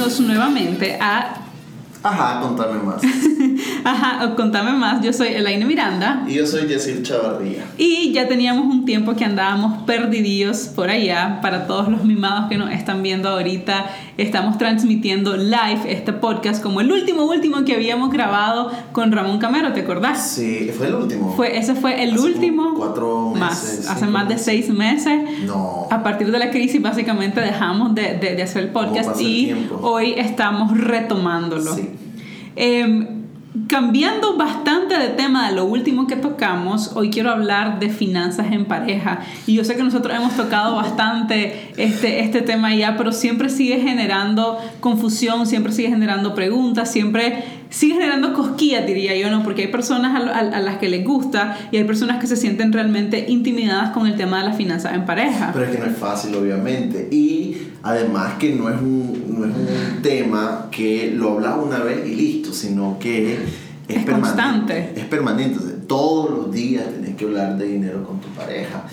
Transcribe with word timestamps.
bienvenidos 0.00 0.20
nuevamente 0.20 0.98
a 0.98 1.36
Ajá, 2.02 2.40
contame 2.40 2.82
más. 2.82 3.02
Ajá, 3.84 4.34
contame 4.36 4.72
más. 4.72 5.02
Yo 5.04 5.12
soy 5.12 5.28
Elaine 5.28 5.64
Miranda. 5.66 6.24
Y 6.28 6.34
yo 6.34 6.46
soy 6.46 6.66
Yesil 6.68 7.02
Chavarría. 7.02 7.64
Y 7.78 8.12
ya 8.12 8.28
teníamos 8.28 8.66
un 8.66 8.84
tiempo 8.84 9.14
que 9.14 9.24
andábamos 9.24 9.82
perdidillos 9.84 10.68
por 10.74 10.90
allá. 10.90 11.40
Para 11.42 11.66
todos 11.66 11.88
los 11.88 12.04
mimados 12.04 12.48
que 12.48 12.56
nos 12.58 12.70
están 12.70 13.02
viendo 13.02 13.28
ahorita, 13.28 13.86
estamos 14.18 14.58
transmitiendo 14.58 15.36
live 15.36 15.80
este 15.86 16.12
podcast 16.12 16.62
como 16.62 16.80
el 16.80 16.90
último, 16.92 17.24
último 17.24 17.64
que 17.64 17.74
habíamos 17.74 18.10
grabado 18.12 18.70
con 18.92 19.12
Ramón 19.12 19.38
Camero, 19.38 19.72
¿te 19.72 19.80
acordás? 19.80 20.30
Sí, 20.30 20.70
fue 20.76 20.88
el 20.88 20.94
último. 20.94 21.32
Fue, 21.36 21.56
ese 21.56 21.74
fue 21.74 22.02
el 22.02 22.14
Hace 22.14 22.20
último. 22.22 22.74
cuatro 22.76 23.30
meses, 23.30 23.84
Más, 23.86 23.88
hace 23.96 24.06
más 24.06 24.28
de 24.28 24.38
seis 24.38 24.68
meses. 24.70 25.20
No. 25.46 25.88
A 25.90 26.02
partir 26.02 26.30
de 26.30 26.38
la 26.38 26.50
crisis, 26.50 26.80
básicamente 26.82 27.40
dejamos 27.40 27.94
de, 27.94 28.14
de- 28.18 28.36
de 28.36 28.42
hacer 28.42 28.64
el 28.64 28.68
podcast 28.70 29.18
el 29.20 29.26
y 29.26 29.68
hoy 29.82 30.14
estamos 30.16 30.76
retomándolo. 30.76 31.74
Sí. 31.74 31.88
Em, 32.56 33.19
cambiando 33.66 34.36
bastante 34.36 34.96
de 34.96 35.08
tema 35.08 35.48
de 35.48 35.56
lo 35.56 35.64
último 35.64 36.06
que 36.06 36.14
tocamos, 36.14 36.92
hoy 36.94 37.10
quiero 37.10 37.30
hablar 37.30 37.80
de 37.80 37.88
finanzas 37.90 38.52
en 38.52 38.64
pareja. 38.66 39.20
Y 39.46 39.54
yo 39.54 39.64
sé 39.64 39.74
que 39.74 39.82
nosotros 39.82 40.16
hemos 40.16 40.36
tocado 40.36 40.76
bastante 40.76 41.72
este, 41.76 42.20
este 42.20 42.42
tema 42.42 42.72
ya, 42.74 42.96
pero 42.96 43.10
siempre 43.12 43.48
sigue 43.48 43.80
generando 43.80 44.58
confusión, 44.78 45.46
siempre 45.46 45.72
sigue 45.72 45.88
generando 45.88 46.34
preguntas, 46.34 46.92
siempre 46.92 47.42
sigue 47.70 47.94
generando 47.94 48.34
cosquillas, 48.34 48.86
diría 48.86 49.16
yo, 49.16 49.30
¿no? 49.30 49.42
Porque 49.42 49.62
hay 49.62 49.68
personas 49.68 50.14
a, 50.14 50.30
a- 50.38 50.38
a 50.56 50.60
las 50.60 50.78
que 50.78 50.88
les 50.88 51.04
gusta 51.04 51.56
y 51.72 51.76
hay 51.76 51.84
personas 51.84 52.20
que 52.20 52.28
se 52.28 52.36
sienten 52.36 52.72
realmente 52.72 53.26
intimidadas 53.28 53.90
con 53.90 54.06
el 54.06 54.14
tema 54.16 54.38
de 54.42 54.44
las 54.48 54.56
finanzas 54.56 54.94
en 54.94 55.04
pareja. 55.06 55.50
Pero 55.52 55.64
es 55.64 55.72
que 55.72 55.78
no 55.78 55.86
es 55.86 55.96
fácil, 55.96 56.34
obviamente. 56.36 57.08
Y 57.10 57.56
además 57.82 58.34
que 58.38 58.54
no 58.54 58.68
es 58.68 58.80
un, 58.80 59.24
no 59.38 59.46
es 59.46 59.52
un 59.54 60.02
tema 60.02 60.68
que 60.70 61.12
lo 61.14 61.32
hablas 61.32 61.56
una 61.64 61.78
vez 61.80 62.06
y 62.06 62.14
listo, 62.14 62.52
sino 62.52 62.98
que 62.98 63.34
es, 63.34 63.40
Es 63.88 64.04
permanente. 64.04 64.20
constante. 64.20 64.92
Es 64.96 65.04
permanente. 65.06 65.58
Todos 65.86 66.30
los 66.30 66.52
días 66.52 66.84
tienes 66.88 67.16
que 67.16 67.24
hablar 67.24 67.56
de 67.58 67.66
dinero 67.66 68.04
con 68.06 68.20
tu 68.20 68.28
pareja. 68.28 68.84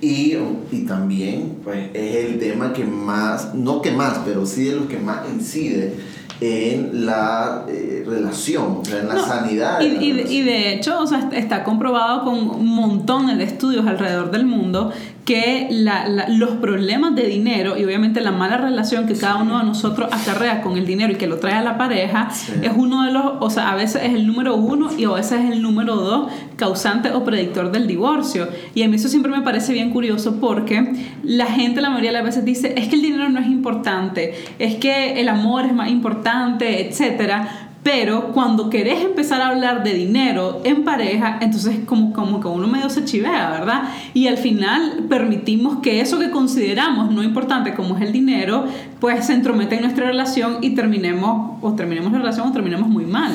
Y, 0.00 0.34
y 0.70 0.80
también 0.86 1.56
pues, 1.64 1.88
es 1.94 2.26
el 2.26 2.38
tema 2.38 2.72
que 2.72 2.84
más, 2.84 3.54
no 3.54 3.80
que 3.80 3.90
más, 3.92 4.18
pero 4.24 4.44
sí 4.46 4.64
de 4.64 4.76
los 4.76 4.86
que 4.86 4.98
más 4.98 5.20
incide 5.34 5.94
en 6.38 7.06
la 7.06 7.64
eh, 7.66 8.04
relación, 8.06 8.76
o 8.82 8.84
sea, 8.84 9.00
en 9.00 9.08
la 9.08 9.14
No, 9.14 9.26
sanidad. 9.26 9.80
Y, 9.80 9.88
de 9.88 9.94
la 9.96 10.02
y 10.02 10.06
de- 10.08 10.12
relación. 10.18 10.32
y 10.36 10.42
de 10.42 10.74
hecho, 10.74 11.00
o 11.00 11.06
sea, 11.06 11.30
está 11.32 11.64
comprobado 11.64 12.24
con 12.24 12.62
montones 12.66 13.38
de 13.38 13.44
estudios 13.44 13.86
alrededor 13.86 14.30
del 14.30 14.44
mundo 14.44 14.92
que 15.26 15.66
la- 15.70 16.06
la- 16.08 16.28
los 16.28 16.50
problemas 16.52 17.14
de 17.16 17.26
dinero 17.26 17.76
y 17.76 17.84
obviamente 17.84 18.20
la 18.20 18.30
mala 18.30 18.56
relación 18.58 19.06
que 19.08 19.14
cada 19.14 19.36
uno 19.42 19.58
de 19.58 19.64
nosotros 19.64 20.08
acarrea 20.12 20.62
con 20.62 20.78
el 20.78 20.86
dinero 20.86 21.12
y 21.12 21.16
que 21.16 21.26
lo 21.26 21.38
trae 21.38 21.54
a 21.54 21.62
la 21.62 21.76
pareja 21.76 22.30
Sí. 22.30 22.52
es 22.62 22.70
uno 22.74 23.02
de 23.04 23.12
los, 23.12 23.24
o 23.40 23.50
sea, 23.50 23.70
a 23.72 23.74
veces 23.74 24.02
es 24.04 24.14
el 24.14 24.26
número 24.26 24.54
uno 24.54 24.88
y 24.96 25.04
a 25.04 25.10
veces 25.10 25.40
es 25.44 25.50
el 25.50 25.60
número 25.62 25.96
dos 25.96 26.30
causante 26.54 27.10
o 27.10 27.24
predictor 27.24 27.72
del 27.72 27.88
divorcio. 27.88 28.48
Y 28.74 28.82
a 28.84 28.88
mí 28.88 28.94
eso 28.96 29.08
siempre 29.08 29.32
me 29.32 29.42
parece 29.42 29.72
bien 29.72 29.90
curioso 29.90 30.38
porque 30.40 30.94
la 31.24 31.46
gente 31.46 31.80
la 31.80 31.90
mayoría 31.90 32.10
de 32.10 32.18
las 32.18 32.24
veces 32.24 32.44
dice, 32.44 32.74
es 32.76 32.86
que 32.88 32.94
el 32.94 33.02
dinero 33.02 33.28
no 33.28 33.40
es 33.40 33.46
importante, 33.48 34.32
es 34.60 34.76
que 34.76 35.20
el 35.20 35.28
amor 35.28 35.66
es 35.66 35.74
más 35.74 35.90
importante, 35.90 36.88
etcétera. 36.88 37.65
Pero 37.86 38.32
cuando 38.32 38.68
querés 38.68 39.04
empezar 39.04 39.40
a 39.40 39.50
hablar 39.50 39.84
de 39.84 39.94
dinero 39.94 40.60
en 40.64 40.82
pareja, 40.82 41.38
entonces 41.40 41.78
como, 41.86 42.12
como 42.12 42.40
que 42.40 42.48
uno 42.48 42.66
medio 42.66 42.90
se 42.90 43.04
chivea, 43.04 43.48
¿verdad? 43.52 43.84
Y 44.12 44.26
al 44.26 44.38
final 44.38 45.04
permitimos 45.08 45.78
que 45.82 46.00
eso 46.00 46.18
que 46.18 46.32
consideramos 46.32 47.12
no 47.12 47.22
importante 47.22 47.74
como 47.74 47.96
es 47.96 48.02
el 48.02 48.10
dinero, 48.10 48.64
pues 48.98 49.26
se 49.26 49.34
entrometa 49.34 49.76
en 49.76 49.82
nuestra 49.82 50.06
relación 50.06 50.56
y 50.62 50.74
terminemos, 50.74 51.58
o 51.62 51.74
terminemos 51.74 52.10
la 52.10 52.18
relación 52.18 52.48
o 52.48 52.52
terminemos 52.52 52.88
muy 52.88 53.06
mal. 53.06 53.30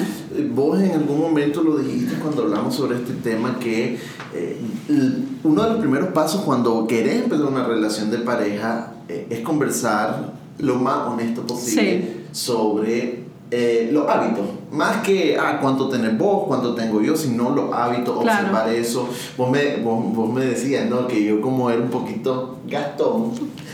Vos 0.54 0.82
en 0.82 0.92
algún 0.92 1.22
momento 1.22 1.64
lo 1.64 1.78
dijiste 1.78 2.16
cuando 2.16 2.42
hablamos 2.42 2.76
sobre 2.76 2.98
este 2.98 3.14
tema 3.14 3.58
que 3.58 4.00
eh, 4.36 4.60
uno 5.46 5.64
de 5.64 5.70
los 5.70 5.80
primeros 5.80 6.10
pasos 6.10 6.42
cuando 6.42 6.86
querés 6.88 7.24
empezar 7.24 7.46
una 7.46 7.64
relación 7.64 8.12
de 8.12 8.18
pareja 8.18 8.96
eh, 9.08 9.28
es 9.30 9.40
conversar 9.40 10.34
lo 10.60 10.76
más 10.76 11.08
honesto 11.08 11.48
posible 11.48 12.26
sobre 12.34 13.21
eh, 13.52 13.90
los 13.92 14.08
hábitos. 14.08 14.46
Más 14.72 14.98
que 15.04 15.38
ah, 15.38 15.60
cuánto 15.62 15.90
tenés 15.90 16.18
vos, 16.18 16.46
cuánto 16.48 16.74
tengo 16.74 17.02
yo, 17.02 17.16
sino 17.16 17.50
los 17.50 17.74
hábitos, 17.74 18.22
Claro. 18.22 18.40
observar 18.48 18.70
eso. 18.74 19.10
Vos 19.38 19.52
me, 19.52 19.76
vos, 19.84 20.16
vos 20.16 20.32
me 20.34 20.46
decías, 20.46 20.90
¿no? 20.90 21.08
Que 21.08 21.24
yo 21.26 21.42
como 21.42 21.70
era 21.70 21.82
un 21.82 21.90
poquito 21.90 22.58
gastón 22.68 23.32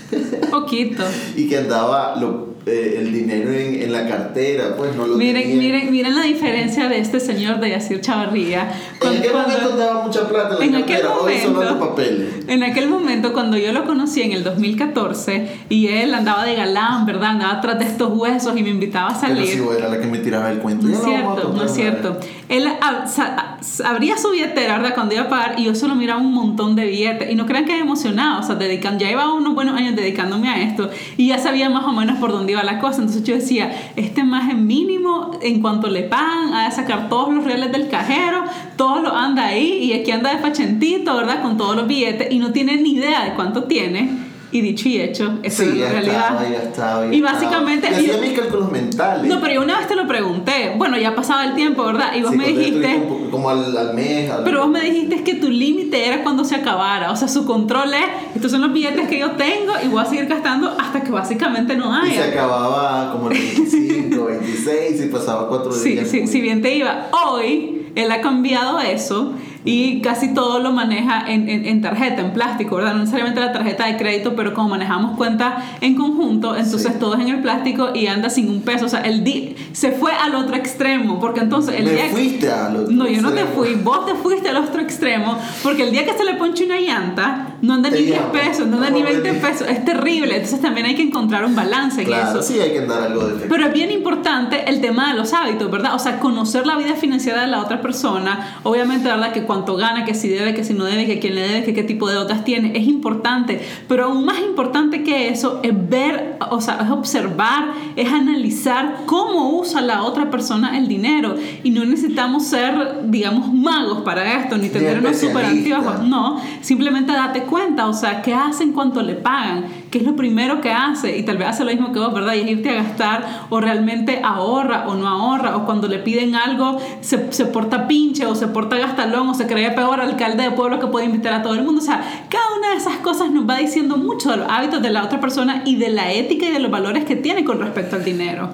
Poquito. 0.49 1.03
y 1.35 1.47
que 1.47 1.57
andaba 1.57 2.15
lo- 2.15 2.47
eh, 2.67 2.97
el 2.99 3.13
dinero 3.13 3.49
en, 3.49 3.81
en 3.81 3.93
la 3.93 4.05
cartera, 4.09 4.75
pues 4.75 4.93
no 4.93 5.07
lo 5.07 5.15
Miren, 5.15 5.41
tenía. 5.43 5.55
miren, 5.57 5.89
miren 5.89 6.15
la 6.15 6.23
diferencia 6.23 6.89
de 6.89 6.99
este 6.99 7.21
señor 7.21 7.61
de 7.61 7.69
Yacir 7.69 8.01
Chavarría. 8.01 8.69
En 9.01 9.07
aquel 9.07 9.31
Cuando- 9.31 9.49
momento 9.53 9.77
daba 9.77 10.05
mucha 10.05 10.27
plata 10.27 10.55
en 10.61 10.71
la 10.73 10.79
en 10.79 10.83
cartera, 10.83 11.13
hoy 11.15 11.33
solo 11.41 11.53
momento- 11.61 11.79
papeles. 11.79 12.27
En 12.49 12.63
aquel 12.63 12.89
momento, 12.89 13.31
cuando 13.31 13.55
yo 13.55 13.71
lo 13.71 13.85
conocí 13.85 14.21
en 14.21 14.33
el 14.33 14.43
2014 14.43 15.47
y 15.69 15.87
él 15.87 16.13
andaba 16.13 16.43
de 16.43 16.55
galán, 16.55 17.05
¿verdad? 17.05 17.29
Andaba 17.31 17.53
atrás 17.53 17.79
de 17.79 17.85
estos 17.85 18.11
huesos 18.17 18.57
y 18.57 18.63
me 18.63 18.69
invitaba 18.69 19.11
a 19.11 19.21
Pero 19.21 19.35
salir. 19.35 19.47
si 19.53 19.59
vos 19.61 19.73
era 19.77 19.87
la 19.87 20.01
que 20.01 20.07
me 20.07 20.17
tiraba 20.17 20.51
el 20.51 20.57
cuento. 20.59 20.86
No 20.87 20.93
es 20.93 21.03
cierto, 21.03 21.53
no 21.53 21.55
es 21.55 21.61
una 21.63 21.67
cierto. 21.67 22.17
Él 22.49 22.67
sa- 23.05 23.57
abría 23.85 24.17
su 24.17 24.31
billetera, 24.31 24.77
¿verdad? 24.77 24.93
Cuando 24.95 25.13
iba 25.15 25.23
a 25.23 25.29
pagar 25.29 25.55
y 25.59 25.65
yo 25.65 25.75
solo 25.75 25.95
miraba 25.95 26.19
un 26.21 26.33
montón 26.33 26.75
de 26.75 26.85
billetes. 26.85 27.29
Y 27.31 27.35
no 27.35 27.45
crean 27.45 27.65
que 27.65 27.73
me 27.73 27.79
emocionado, 27.79 28.39
o 28.39 28.43
sea, 28.43 28.55
dedican, 28.55 28.97
ya 28.99 29.09
iba 29.11 29.33
unos 29.33 29.53
buenos 29.55 29.75
años 29.75 29.95
dedicándome 29.95 30.49
a 30.49 30.61
esto 30.61 30.89
y 31.17 31.27
ya 31.27 31.37
sabía 31.39 31.69
más 31.69 31.85
o 31.85 31.91
menos 31.91 32.17
por 32.19 32.31
dónde 32.31 32.53
iba 32.53 32.63
la 32.63 32.79
cosa. 32.79 33.01
Entonces 33.01 33.23
yo 33.23 33.35
decía, 33.35 33.71
este 33.95 34.23
más 34.23 34.49
en 34.49 34.65
mínimo, 34.67 35.31
en 35.41 35.61
cuanto 35.61 35.89
le 35.89 36.03
pagan, 36.03 36.53
ha 36.53 36.65
de 36.65 36.71
sacar 36.71 37.09
todos 37.09 37.33
los 37.33 37.43
reales 37.43 37.71
del 37.71 37.89
cajero, 37.89 38.43
todo 38.75 39.01
lo 39.01 39.15
anda 39.15 39.45
ahí 39.47 39.79
y 39.83 39.93
aquí 39.93 40.11
anda 40.11 40.31
de 40.33 40.37
pachentito, 40.41 41.15
¿verdad? 41.15 41.41
Con 41.41 41.57
todos 41.57 41.75
los 41.75 41.87
billetes 41.87 42.31
y 42.31 42.39
no 42.39 42.51
tiene 42.51 42.77
ni 42.77 42.93
idea 42.93 43.25
de 43.25 43.33
cuánto 43.33 43.63
tiene. 43.63 44.26
Y 44.49 44.61
dicho 44.61 44.87
y 44.87 45.01
hecho, 45.01 45.39
eso 45.43 45.63
Sí, 45.63 45.69
es 45.69 45.75
la 45.77 45.89
realidad. 45.89 46.25
estaba, 46.31 46.49
ya 46.49 46.57
estaba. 46.63 47.05
ya 47.05 47.11
Y 47.13 47.15
estaba. 47.17 47.33
básicamente- 47.33 47.87
Y 47.89 47.93
hacía 47.95 48.17
mis 48.21 48.39
cálculos 48.39 48.71
mentales. 48.71 49.25
No, 49.27 49.41
pero 49.41 49.53
yo 49.55 49.61
una 49.61 49.77
vez 49.77 49.87
te 49.89 49.95
lo 49.95 50.07
pregunté. 50.07 50.73
Bueno, 50.77 50.97
ya 50.97 51.13
pasaba 51.15 51.43
el 51.45 51.53
tiempo, 51.55 51.83
¿verdad? 51.83 52.15
Y 52.15 52.21
vos 52.21 52.31
Sí, 52.31 52.37
me 52.37 52.47
dijiste. 52.47 52.95
poco 53.09 53.29
Como 53.31 53.49
al, 53.49 53.75
al 53.77 53.93
mes. 53.93 54.31
al- 54.31 54.45
Pero 54.45 54.61
vos 54.61 54.69
me 54.69 54.79
dijiste 54.81 55.21
que 55.25 55.33
tu 55.35 55.49
límite 55.49 56.07
era 56.07 56.23
cuando 56.23 56.45
se 56.45 56.55
acabara. 56.55 57.11
O 57.11 57.15
sea, 57.17 57.27
su 57.27 57.45
control 57.45 57.93
es, 57.93 58.05
estos 58.35 58.51
son 58.51 58.61
los 58.61 58.71
billetes 58.71 59.09
que 59.09 59.19
yo 59.19 59.31
tengo 59.31 59.73
y 59.83 59.89
voy 59.89 60.01
a 60.01 60.05
seguir 60.05 60.27
gastando 60.27 60.73
hasta 60.79 61.01
que 61.03 61.11
básicamente 61.11 61.75
no 61.75 61.91
Y 62.05 62.11
se 62.11 62.23
haya. 62.23 62.31
acababa 62.31 63.11
como 63.11 63.29
el 63.29 63.37
25, 63.37 64.25
26 64.27 65.01
y 65.03 65.07
pasaba 65.07 65.49
cuatro 65.49 65.73
Sí, 65.73 65.91
días. 65.91 66.07
sí, 66.07 66.25
si 66.25 66.39
bien 66.39 66.61
te 66.61 66.73
iba. 66.73 67.07
Hoy 67.11 67.87
él 67.95 68.09
ha 68.11 68.21
cambiado 68.21 68.79
eso 68.79 69.33
y 69.67 69.99
casi 70.01 70.33
todo 70.33 70.59
lo 70.59 70.71
maneja 70.71 71.25
en, 71.27 71.49
en- 71.49 71.65
en 71.65 71.81
tarjeta, 71.81 72.21
en 72.21 72.31
plástico, 72.31 72.77
¿verdad? 72.77 72.93
No 72.93 72.99
necesariamente 72.99 73.41
la 73.41 73.51
tarjeta 73.51 73.85
de 73.85 73.97
crédito, 73.97 74.33
pero 74.35 74.53
como 74.53 74.69
manejamos 74.69 75.17
cuentas 75.17 75.55
en 75.81 75.95
conjunto, 75.95 76.55
entonces 76.55 76.93
Sí. 76.93 76.99
todo 76.99 77.15
es 77.15 77.19
en 77.21 77.29
el 77.29 77.41
plástico 77.41 77.89
y 77.93 78.07
anda 78.07 78.29
sin 78.29 78.49
un 78.49 78.61
peso. 78.61 78.85
O 78.85 78.89
sea, 78.89 79.01
el 79.01 79.23
di 79.25 79.55
se 79.73 79.91
fue 79.91 80.13
al 80.13 80.35
otro 80.35 80.55
extremo, 80.55 81.19
porque 81.19 81.41
entonces 81.41 81.75
el 81.77 81.83
Me 81.85 81.91
día 81.91 82.05
fuiste 82.09 82.47
No, 82.89 83.07
yo 83.07 83.21
no 83.21 83.31
te 83.33 83.43
fui, 83.45 83.75
vos 83.75 84.05
te 84.05 84.15
fuiste 84.15 84.47
al 84.49 84.57
otro 84.57 84.81
extremo, 84.81 85.37
porque 85.63 85.83
el 85.83 85.91
día 85.91 86.05
que 86.05 86.13
se 86.13 86.23
le 86.23 86.35
ponche 86.35 86.63
una 86.65 86.79
llanta, 86.79 87.56
no 87.61 87.73
anda 87.73 87.89
ni 87.89 87.97
10 88.03 88.19
llamo. 88.19 88.31
pesos, 88.31 88.67
no 88.67 88.77
anda 88.77 88.89
ni 88.89 88.99
No, 88.99 89.05
20 89.07 89.21
vení. 89.31 89.39
pesos, 89.39 89.67
es 89.67 89.83
terrible, 89.85 90.35
entonces 90.35 90.61
también 90.61 90.85
hay 90.87 90.95
que 90.95 91.01
encontrar 91.03 91.45
un 91.45 91.55
balance 91.55 92.01
en 92.01 92.07
Claro, 92.07 92.39
eso. 92.39 92.41
sí 92.53 92.59
hay 92.59 92.71
que 92.71 92.81
dar 92.81 93.03
algo 93.03 93.21
de 93.25 93.29
efecto. 93.35 93.47
Pero 93.49 93.65
es 93.67 93.73
bien 93.73 93.91
importante 93.91 94.69
el 94.69 94.81
tema 94.81 95.09
de 95.11 95.17
los 95.17 95.33
hábitos, 95.33 95.69
¿verdad? 95.71 95.95
O 95.95 95.99
sea, 95.99 96.19
conocer 96.19 96.65
la 96.67 96.75
vida 96.77 96.95
financiera 96.95 97.41
de 97.41 97.47
la 97.47 97.59
otra 97.61 97.81
persona, 97.81 98.59
obviamente, 98.63 99.07
¿verdad? 99.09 99.31
Que 99.33 99.43
cuánto 99.43 99.75
gana, 99.75 100.05
que 100.05 100.13
si 100.13 100.29
debe, 100.29 100.53
que 100.53 100.63
si 100.63 100.73
no 100.73 100.83
debe, 100.85 101.05
que 101.07 101.19
quién 101.19 101.35
le 101.35 101.41
debe, 101.41 101.63
que 101.63 101.73
qué 101.73 101.83
tipo 101.83 102.07
de 102.07 102.15
deudas 102.15 102.43
tiene, 102.43 102.77
es 102.77 102.87
importante, 102.87 103.61
pero 103.87 104.05
aún 104.05 104.25
más 104.25 104.39
importante 104.39 105.03
que 105.03 105.29
eso 105.29 105.59
es 105.63 105.73
ver, 105.89 106.37
o 106.51 106.61
sea, 106.61 106.79
es 106.83 106.89
observar, 106.91 107.69
es 107.95 108.11
analizar 108.11 108.97
cómo 109.05 109.57
usa 109.59 109.81
la 109.81 110.03
otra 110.03 110.29
persona 110.29 110.77
el 110.77 110.87
dinero 110.87 111.35
y 111.63 111.69
no 111.71 111.85
necesitamos 111.85 112.45
ser, 112.45 113.01
digamos, 113.05 113.51
magos 113.53 114.01
para 114.01 114.39
esto, 114.41 114.57
ni 114.57 114.69
tener 114.69 114.99
unos 114.99 115.17
super 115.17 115.45
anteojos, 115.45 116.03
no, 116.03 116.39
simplemente 116.61 117.11
date 117.13 117.43
cuenta, 117.47 117.87
o 117.87 117.93
sea, 117.93 118.21
qué 118.21 118.33
hacen 118.33 118.73
cuánto 118.73 119.01
le 119.01 119.15
pagan, 119.15 119.65
qué 119.89 119.97
es 119.97 120.03
lo 120.03 120.15
primero 120.15 120.61
que 120.61 120.71
hace 120.71 121.17
y 121.17 121.23
tal 121.23 121.37
vez 121.37 121.47
hace 121.47 121.63
lo 121.63 121.71
mismo 121.71 121.91
que 121.91 121.99
vos, 121.99 122.13
¿verdad? 122.13 122.35
Y 122.35 122.41
es 122.41 122.47
irte 122.47 122.69
a 122.69 122.83
gastar 122.83 123.47
o 123.49 123.59
realmente 123.59 124.21
ahorra 124.23 124.87
o 124.87 124.93
no 124.93 125.07
ahorra 125.07 125.57
o 125.57 125.65
cuando 125.65 125.87
le 125.87 125.97
piden 125.99 126.35
algo 126.35 126.77
se, 127.01 127.31
se 127.33 127.45
porta 127.45 127.87
pinche 127.87 128.25
o 128.25 128.35
se 128.35 128.47
porta 128.47 128.77
gastalón 128.77 129.29
o 129.29 129.33
se 129.33 129.47
cree 129.47 129.71
peor 129.71 129.99
alcalde 129.99 130.43
de 130.43 130.51
pueblo 130.51 130.79
que 130.79 130.87
puede 130.87 131.05
invitar 131.05 131.33
a 131.33 131.41
todo 131.41 131.55
el 131.55 131.63
mundo. 131.63 131.81
O 131.81 131.85
sea, 131.85 132.03
cada 132.29 132.57
una 132.57 132.71
de 132.71 132.77
esas 132.77 132.97
cosas 132.97 133.31
nos 133.31 133.49
va 133.49 133.57
diciendo 133.57 133.97
mucho 133.97 134.29
de 134.31 134.37
los 134.37 134.47
hábitos 134.49 134.81
de 134.81 134.91
la 134.91 135.03
otra 135.03 135.19
persona 135.19 135.63
y 135.65 135.77
de 135.77 135.89
la 135.89 136.11
ética 136.11 136.45
y 136.45 136.51
de 136.51 136.59
los 136.59 136.69
valores 136.69 137.05
que 137.05 137.15
tiene 137.15 137.43
con 137.43 137.59
respecto 137.59 137.95
al 137.95 138.03
dinero. 138.03 138.49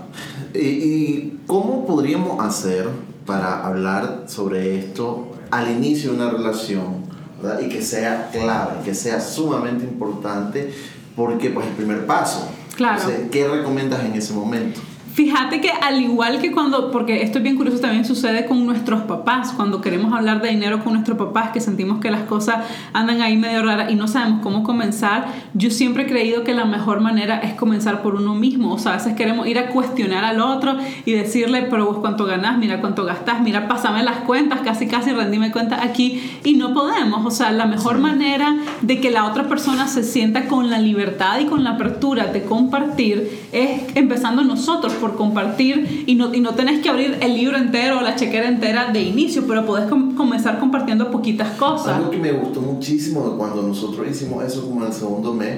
¿Y, 0.54 1.34
cómo 1.48 1.86
podríamos 1.86 2.44
hacer 2.44 2.88
para 3.26 3.66
hablar 3.66 4.26
sobre 4.28 4.78
esto 4.78 5.32
al 5.52 5.72
inicio 5.72 6.12
de 6.12 6.18
una 6.18 6.30
relación? 6.30 7.03
¿Verdad? 7.44 7.62
Y 7.62 7.70
que 7.70 7.82
sea 7.82 8.30
clave, 8.32 8.84
que 8.84 8.96
sea 8.96 9.20
sumamente 9.20 9.84
importante, 9.84 10.74
porque 11.16 11.50
pues 11.50 11.68
el 11.68 11.74
primer 11.74 12.06
paso. 12.06 12.48
Claro. 12.76 13.00
Entonces, 13.00 13.30
¿qué 13.30 13.48
recomiendas 13.48 14.04
en 14.04 14.14
ese 14.14 14.34
momento? 14.34 14.80
Fíjate 15.14 15.62
que 15.62 15.70
al 15.70 16.02
igual 16.02 16.40
que 16.40 16.52
cuando, 16.52 16.90
porque 16.90 17.22
esto 17.22 17.38
es 17.38 17.44
bien 17.44 17.56
curioso, 17.56 17.80
también 17.80 18.04
sucede 18.04 18.48
con 18.48 18.66
nuestros 18.66 19.02
papás, 19.02 19.54
cuando 19.56 19.80
queremos 19.80 20.12
hablar 20.12 20.42
de 20.42 20.50
dinero 20.50 20.84
con 20.84 20.94
nuestros 20.94 21.20
papás, 21.20 21.52
que 21.52 21.62
sentimos 21.62 22.00
que 22.00 22.10
las 22.10 22.24
cosas 22.24 22.66
andan 22.94 23.22
ahí 23.22 23.38
medio 23.38 23.62
raras 23.62 23.92
y 23.92 23.96
no 23.96 24.08
sabemos 24.08 24.42
cómo 24.42 24.64
comenzar, 24.64 25.28
yo 25.54 25.70
siempre 25.70 26.04
he 26.04 26.06
creído 26.08 26.44
que 26.44 26.56
la 26.56 26.66
mejor 26.66 27.00
manera 27.00 27.38
es 27.42 27.54
comenzar 27.54 28.02
por 28.02 28.16
uno 28.16 28.34
mismo, 28.34 28.74
o 28.74 28.80
sea, 28.80 28.94
a 28.94 28.96
veces 28.96 29.14
queremos 29.14 29.46
ir 29.46 29.60
a 29.60 29.68
cuestionar 29.68 30.26
al 30.26 30.42
otro 30.42 30.78
y 31.06 31.12
decirle, 31.12 31.68
pero 31.70 31.86
vos 31.86 31.98
cuánto 32.00 32.26
ganás, 32.26 32.58
mira 32.58 32.82
cuánto 32.82 33.06
gastás, 33.06 33.40
mira, 33.40 33.68
pásame 33.68 34.02
las 34.02 34.18
cuentas, 34.22 34.62
casi 34.62 34.88
casi 34.88 35.12
rendime 35.12 35.52
cuenta 35.52 35.84
aquí, 35.84 36.40
y 36.44 36.56
no 36.56 36.74
podemos, 36.74 37.24
o 37.24 37.30
sea, 37.30 37.52
la 37.52 37.68
mejor 37.68 38.00
manera 38.00 38.58
de 38.82 39.00
que 39.00 39.12
la 39.12 39.26
otra 39.26 39.48
persona 39.48 39.88
se 39.88 40.02
sienta 40.04 40.48
con 40.48 40.72
la 40.72 40.80
libertad 40.80 41.40
y 41.40 41.46
con 41.46 41.64
la 41.64 41.72
apertura 41.72 42.26
de 42.26 42.42
compartir 42.46 43.48
es 43.52 43.96
empezando 43.96 44.44
nosotros 44.44 44.92
por 45.04 45.18
compartir 45.18 46.06
y 46.08 46.16
no, 46.16 46.34
y 46.34 46.40
no 46.40 46.52
tenés 46.56 46.82
que 46.82 46.88
abrir 46.88 47.18
el 47.20 47.34
libro 47.36 47.58
entero 47.58 47.98
o 48.00 48.02
la 48.02 48.16
chequera 48.16 48.48
entera 48.48 48.90
de 48.94 49.02
inicio, 49.02 49.44
pero 49.46 49.66
podés 49.66 49.90
com- 49.90 50.16
comenzar 50.16 50.60
compartiendo 50.60 51.12
poquitas 51.12 51.50
cosas. 51.58 51.98
Algo 51.98 52.10
que 52.10 52.18
me 52.20 52.32
gustó 52.32 52.62
muchísimo 52.62 53.36
cuando 53.38 53.62
nosotros 53.64 54.08
hicimos 54.10 54.46
eso 54.46 54.64
como 54.66 54.80
en 54.82 54.88
el 54.88 54.94
segundo 54.94 55.34
mes 55.34 55.58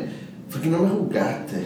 fue 0.49 0.61
que 0.61 0.69
no 0.69 0.79
me 0.79 0.89
juzgaste. 0.89 1.63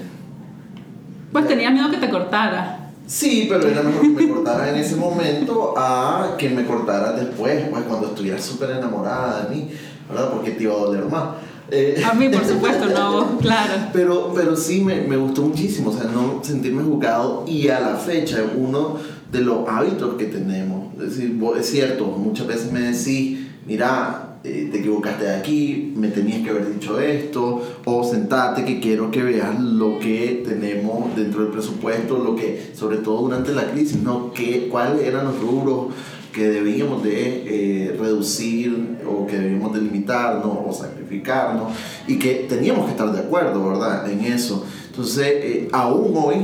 Pues 1.32 1.48
tenías 1.48 1.72
miedo 1.72 1.90
que 1.90 1.98
te 1.98 2.10
cortara. 2.10 2.90
Sí, 3.08 3.48
pero 3.50 3.66
era 3.70 3.82
mejor 3.82 4.02
que 4.02 4.10
me 4.10 4.28
cortaras 4.30 4.68
en 4.68 4.76
ese 4.76 4.96
momento 4.98 5.74
a 5.78 6.36
que 6.38 6.50
me 6.50 6.66
cortaras 6.66 7.16
después, 7.16 7.64
pues 7.72 7.84
cuando 7.84 8.08
estuvieras 8.08 8.44
súper 8.44 8.72
enamorada 8.72 9.44
de 9.46 9.56
mí, 9.56 9.70
¿verdad? 10.10 10.32
Porque 10.34 10.52
te 10.52 10.64
iba 10.64 10.74
a 10.74 10.78
doler 10.80 11.06
más. 11.06 11.24
Eh, 11.72 12.02
A 12.04 12.14
mí, 12.14 12.30
por 12.30 12.46
supuesto, 12.46 12.86
no, 12.88 13.38
claro. 13.42 13.74
Pero, 13.94 14.32
pero 14.36 14.56
sí 14.56 14.82
me, 14.82 15.02
me 15.02 15.18
gustó 15.18 15.44
muchísimo, 15.44 15.92
o 15.92 15.94
sea, 15.94 16.06
no 16.06 16.42
sentirme 16.44 16.84
juzgado 16.84 17.46
y 17.48 17.68
a 17.70 17.80
la 17.80 17.96
fecha 17.96 18.44
uno 18.56 18.98
de 19.32 19.42
los 19.42 19.68
hábitos 19.68 20.16
que 20.16 20.26
tenemos, 20.26 20.94
es 20.96 21.16
decir, 21.16 21.40
es 21.60 21.70
cierto, 21.70 22.06
muchas 22.06 22.48
veces 22.48 22.72
me 22.72 22.80
decís, 22.82 23.40
mira, 23.68 24.38
eh, 24.44 24.70
te 24.72 24.80
equivocaste 24.80 25.30
aquí, 25.30 25.94
me 25.96 26.08
tenías 26.08 26.42
que 26.42 26.50
haber 26.50 26.74
dicho 26.74 27.00
esto, 27.00 27.62
o 27.86 28.04
sentate 28.04 28.64
que 28.64 28.80
quiero 28.80 29.12
que 29.12 29.22
veas 29.22 29.60
lo 29.60 30.00
que 30.00 30.44
tenemos 30.48 31.16
dentro 31.16 31.42
del 31.42 31.52
presupuesto, 31.52 32.18
lo 32.18 32.36
que, 32.36 32.72
sobre 32.74 32.98
todo 32.98 33.22
durante 33.24 33.54
la 33.54 33.70
crisis, 33.70 34.02
¿no? 34.02 34.32
¿Qué, 34.32 34.70
¿Cuáles 34.72 35.04
eran 35.04 35.26
los 35.26 35.40
rubros? 35.42 35.88
Que 36.34 36.48
debíamos 36.48 37.04
de 37.04 37.90
eh, 37.90 37.98
reducir 37.98 38.98
o 39.08 39.26
que 39.26 39.38
debíamos 39.38 39.74
de 39.74 39.82
limitarnos 39.82 40.58
o 40.68 40.72
sacrificarnos 40.72 41.74
y 42.08 42.20
que 42.20 42.46
teníamos 42.48 42.86
que 42.86 42.92
estar 42.92 43.12
de 43.12 43.20
acuerdo, 43.20 43.70
¿verdad? 43.70 44.10
En 44.10 44.22
eso. 44.22 44.66
Entonces, 44.90 45.28
eh, 45.28 45.70
aún 45.72 46.14
hoy 46.16 46.38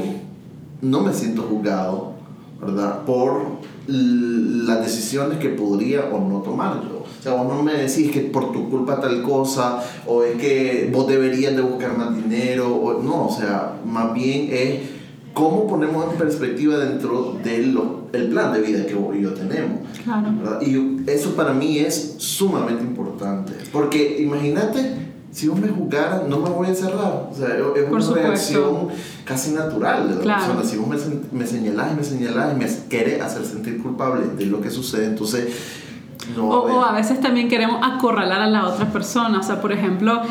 no 0.81 1.01
me 1.01 1.13
siento 1.13 1.43
juzgado, 1.43 2.13
¿verdad? 2.59 3.03
Por 3.05 3.43
las 3.87 4.81
decisiones 4.81 5.37
que 5.37 5.49
podría 5.49 6.05
o 6.05 6.19
no 6.19 6.39
tomar 6.39 6.81
yo. 6.81 7.03
O 7.03 7.21
sea, 7.21 7.33
vos 7.33 7.47
no 7.47 7.61
me 7.61 7.73
decís 7.73 8.11
que 8.11 8.21
por 8.21 8.51
tu 8.51 8.69
culpa 8.69 8.99
tal 8.99 9.21
cosa, 9.21 9.83
o 10.07 10.23
es 10.23 10.37
que 10.37 10.89
vos 10.91 11.07
deberías 11.07 11.55
de 11.55 11.61
buscar 11.61 11.97
más 11.97 12.15
dinero, 12.15 12.75
o 12.75 13.01
no, 13.01 13.27
o 13.27 13.31
sea, 13.31 13.79
más 13.85 14.13
bien 14.13 14.49
es 14.51 14.79
cómo 15.33 15.67
ponemos 15.67 16.11
en 16.11 16.17
perspectiva 16.17 16.77
dentro 16.77 17.37
del 18.15 18.29
plan 18.29 18.53
de 18.53 18.61
vida 18.61 18.85
que 18.85 18.93
vos 18.95 19.15
y 19.15 19.21
yo 19.21 19.33
tenemos. 19.33 19.81
Claro. 20.03 20.27
¿verdad? 20.37 20.61
Y 20.61 21.01
eso 21.09 21.35
para 21.35 21.53
mí 21.53 21.79
es 21.79 22.15
sumamente 22.17 22.83
importante. 22.83 23.53
Porque 23.71 24.17
imagínate, 24.21 24.95
si 25.31 25.47
vos 25.47 25.59
me 25.59 25.67
juzgaras, 25.67 26.27
no 26.27 26.39
me 26.39 26.49
voy 26.49 26.67
a 26.67 26.69
encerrar. 26.69 27.29
O 27.31 27.35
sea, 27.35 27.49
es 27.49 27.83
Por 27.83 27.93
una 27.93 28.01
supuesto. 28.01 28.13
reacción 28.15 28.87
casi 29.25 29.51
natural 29.51 30.09
de 30.09 30.15
la 30.15 30.21
Claro. 30.21 30.45
persona. 30.45 30.63
Si 30.69 30.77
vos 30.77 30.87
me, 30.87 31.39
me 31.39 31.45
señalás 31.47 31.91
y 31.93 31.95
me 31.97 32.03
señalás 32.03 32.53
y 32.53 32.59
me 32.59 32.67
querés 32.89 33.21
hacer 33.21 33.45
sentir 33.45 33.81
culpable 33.81 34.25
de 34.37 34.45
lo 34.45 34.61
que 34.61 34.69
sucede, 34.69 35.05
entonces 35.07 35.47
no 36.35 36.45
O, 36.49 36.77
o 36.79 36.83
a 36.85 36.91
veces 36.93 37.19
también 37.21 37.47
queremos 37.49 37.79
acorralar 37.83 38.41
a 38.41 38.47
la 38.47 38.65
otra 38.67 38.87
persona. 38.87 39.39
O 39.39 39.43
sea, 39.43 39.61
por 39.61 39.71
ejemplo, 39.71 40.21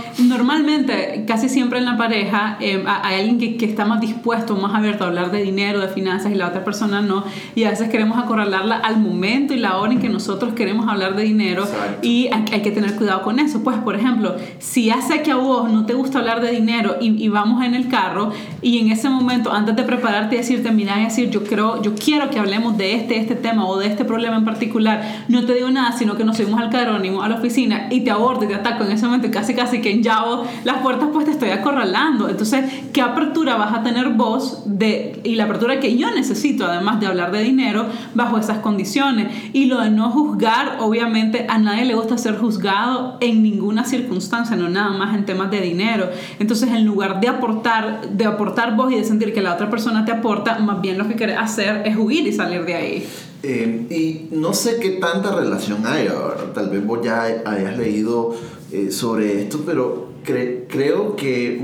normalmente, 0.44 1.24
casi 1.26 1.48
siempre 1.48 1.78
en 1.78 1.84
la 1.84 1.96
pareja, 1.96 2.56
eh, 2.60 2.82
ha- 2.86 3.06
hay 3.06 3.20
alguien 3.20 3.38
que, 3.38 3.56
que 3.56 3.64
está 3.66 3.84
más 3.84 4.00
dispuesto, 4.00 4.56
más 4.56 4.74
abierto 4.74 5.04
a 5.04 5.06
hablar 5.08 5.30
de 5.30 5.42
dinero, 5.42 5.80
de 5.80 5.88
finanzas, 5.88 6.32
y 6.32 6.34
la 6.34 6.48
otra 6.48 6.64
persona 6.64 7.00
no. 7.00 7.24
Y 7.54 7.64
a 7.64 7.70
veces 7.70 7.88
queremos 7.88 8.18
acorralarla 8.18 8.76
al 8.76 8.98
momento 9.00 9.54
y 9.54 9.58
la 9.58 9.78
hora 9.78 9.92
en 9.92 10.00
que 10.00 10.08
nosotros 10.08 10.54
queremos 10.54 10.88
hablar 10.88 11.14
de 11.16 11.22
dinero. 11.22 11.62
Exacto. 11.64 11.98
Y 12.02 12.28
hay, 12.32 12.44
hay 12.52 12.62
que 12.62 12.70
tener 12.70 12.94
cuidado 12.96 13.22
con 13.22 13.38
eso. 13.38 13.62
Pues, 13.62 13.76
por 13.78 13.94
ejemplo, 13.94 14.34
si 14.58 14.90
hace 14.90 15.22
que 15.22 15.30
a 15.30 15.36
vos 15.36 15.70
no 15.70 15.86
te 15.86 15.94
gusta 15.94 16.18
hablar 16.18 16.40
de 16.40 16.50
dinero 16.50 16.96
y, 17.00 17.22
y 17.24 17.28
vamos 17.28 17.64
en 17.64 17.74
el 17.74 17.88
carro, 17.88 18.32
y 18.60 18.78
en 18.80 18.90
ese 18.90 19.08
momento, 19.08 19.52
antes 19.52 19.76
de 19.76 19.82
prepararte 19.84 20.34
y 20.34 20.38
decirte, 20.38 20.70
mira, 20.72 20.96
decir, 20.98 21.30
yo 21.30 21.44
creo, 21.44 21.82
yo 21.82 21.94
quiero 21.94 22.30
que 22.30 22.38
hablemos 22.38 22.76
de 22.76 22.94
este, 22.94 23.18
este 23.18 23.34
tema 23.34 23.66
o 23.66 23.78
de 23.78 23.86
este 23.86 24.04
problema 24.04 24.36
en 24.36 24.44
particular, 24.44 25.24
no 25.28 25.44
te 25.44 25.54
digo 25.54 25.70
nada, 25.70 25.83
sino 25.92 26.16
que 26.16 26.24
nos 26.24 26.36
subimos 26.36 26.60
al 26.60 26.70
carónimo, 26.70 27.22
a 27.22 27.28
la 27.28 27.36
oficina, 27.36 27.88
y 27.90 28.00
te 28.00 28.10
abordo 28.10 28.44
y 28.44 28.48
te 28.48 28.54
ataco 28.54 28.84
en 28.84 28.92
ese 28.92 29.06
momento, 29.06 29.30
casi 29.30 29.54
casi 29.54 29.80
que 29.80 29.90
en 29.90 30.02
llavo 30.02 30.44
las 30.64 30.78
puertas, 30.78 31.08
pues 31.12 31.26
te 31.26 31.32
estoy 31.32 31.50
acorralando. 31.50 32.28
Entonces, 32.28 32.64
¿qué 32.92 33.00
apertura 33.00 33.56
vas 33.56 33.74
a 33.74 33.82
tener 33.82 34.10
vos 34.10 34.62
de, 34.66 35.20
y 35.24 35.34
la 35.34 35.44
apertura 35.44 35.80
que 35.80 35.96
yo 35.96 36.10
necesito, 36.14 36.64
además 36.64 37.00
de 37.00 37.06
hablar 37.06 37.32
de 37.32 37.42
dinero, 37.42 37.86
bajo 38.14 38.38
esas 38.38 38.58
condiciones? 38.58 39.32
Y 39.52 39.66
lo 39.66 39.80
de 39.80 39.90
no 39.90 40.10
juzgar, 40.10 40.78
obviamente, 40.80 41.46
a 41.48 41.58
nadie 41.58 41.84
le 41.84 41.94
gusta 41.94 42.18
ser 42.18 42.36
juzgado 42.36 43.18
en 43.20 43.42
ninguna 43.42 43.84
circunstancia, 43.84 44.56
no 44.56 44.68
nada 44.68 44.90
más 44.90 45.14
en 45.14 45.24
temas 45.24 45.50
de 45.50 45.60
dinero. 45.60 46.08
Entonces, 46.38 46.70
en 46.70 46.84
lugar 46.84 47.20
de 47.20 47.28
aportar, 47.28 48.08
de 48.10 48.24
aportar 48.24 48.76
vos 48.76 48.92
y 48.92 48.96
de 48.96 49.04
sentir 49.04 49.32
que 49.32 49.40
la 49.40 49.54
otra 49.54 49.70
persona 49.70 50.04
te 50.04 50.12
aporta, 50.12 50.58
más 50.58 50.80
bien 50.80 50.98
lo 50.98 51.08
que 51.08 51.16
querés 51.16 51.38
hacer 51.38 51.82
es 51.84 51.96
huir 51.96 52.26
y 52.26 52.32
salir 52.32 52.64
de 52.64 52.74
ahí. 52.74 53.06
Eh, 53.46 53.86
y 53.90 54.34
no 54.34 54.54
sé 54.54 54.78
qué 54.80 54.90
tanta 54.92 55.34
relación 55.34 55.84
hay, 55.86 56.08
tal 56.54 56.70
vez 56.70 56.84
vos 56.86 57.00
ya 57.04 57.24
hayas 57.44 57.76
leído 57.76 58.34
eh, 58.72 58.90
sobre 58.90 59.42
esto, 59.42 59.62
pero 59.66 60.08
cre- 60.26 60.64
creo 60.68 61.14
que 61.14 61.60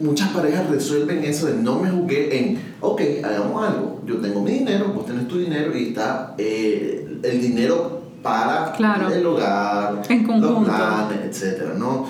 muchas 0.00 0.30
parejas 0.30 0.68
resuelven 0.70 1.22
eso 1.24 1.46
de 1.46 1.54
no 1.54 1.78
me 1.78 1.90
juzgué 1.90 2.38
en, 2.38 2.58
ok, 2.80 3.00
hagamos 3.22 3.68
algo, 3.68 4.00
yo 4.06 4.16
tengo 4.16 4.40
mi 4.42 4.52
dinero, 4.52 4.92
vos 4.94 5.04
tenés 5.06 5.28
tu 5.28 5.38
dinero 5.38 5.76
y 5.76 5.88
está 5.88 6.34
eh, 6.38 7.18
el 7.22 7.40
dinero 7.40 8.02
para 8.22 8.72
Claro. 8.72 9.10
el 9.12 9.26
hogar, 9.26 10.02
En 10.08 10.26
los 10.26 10.26
conjunto. 10.40 10.64
planes, 10.64 11.18
etcétera, 11.28 11.74
¿no? 11.78 12.06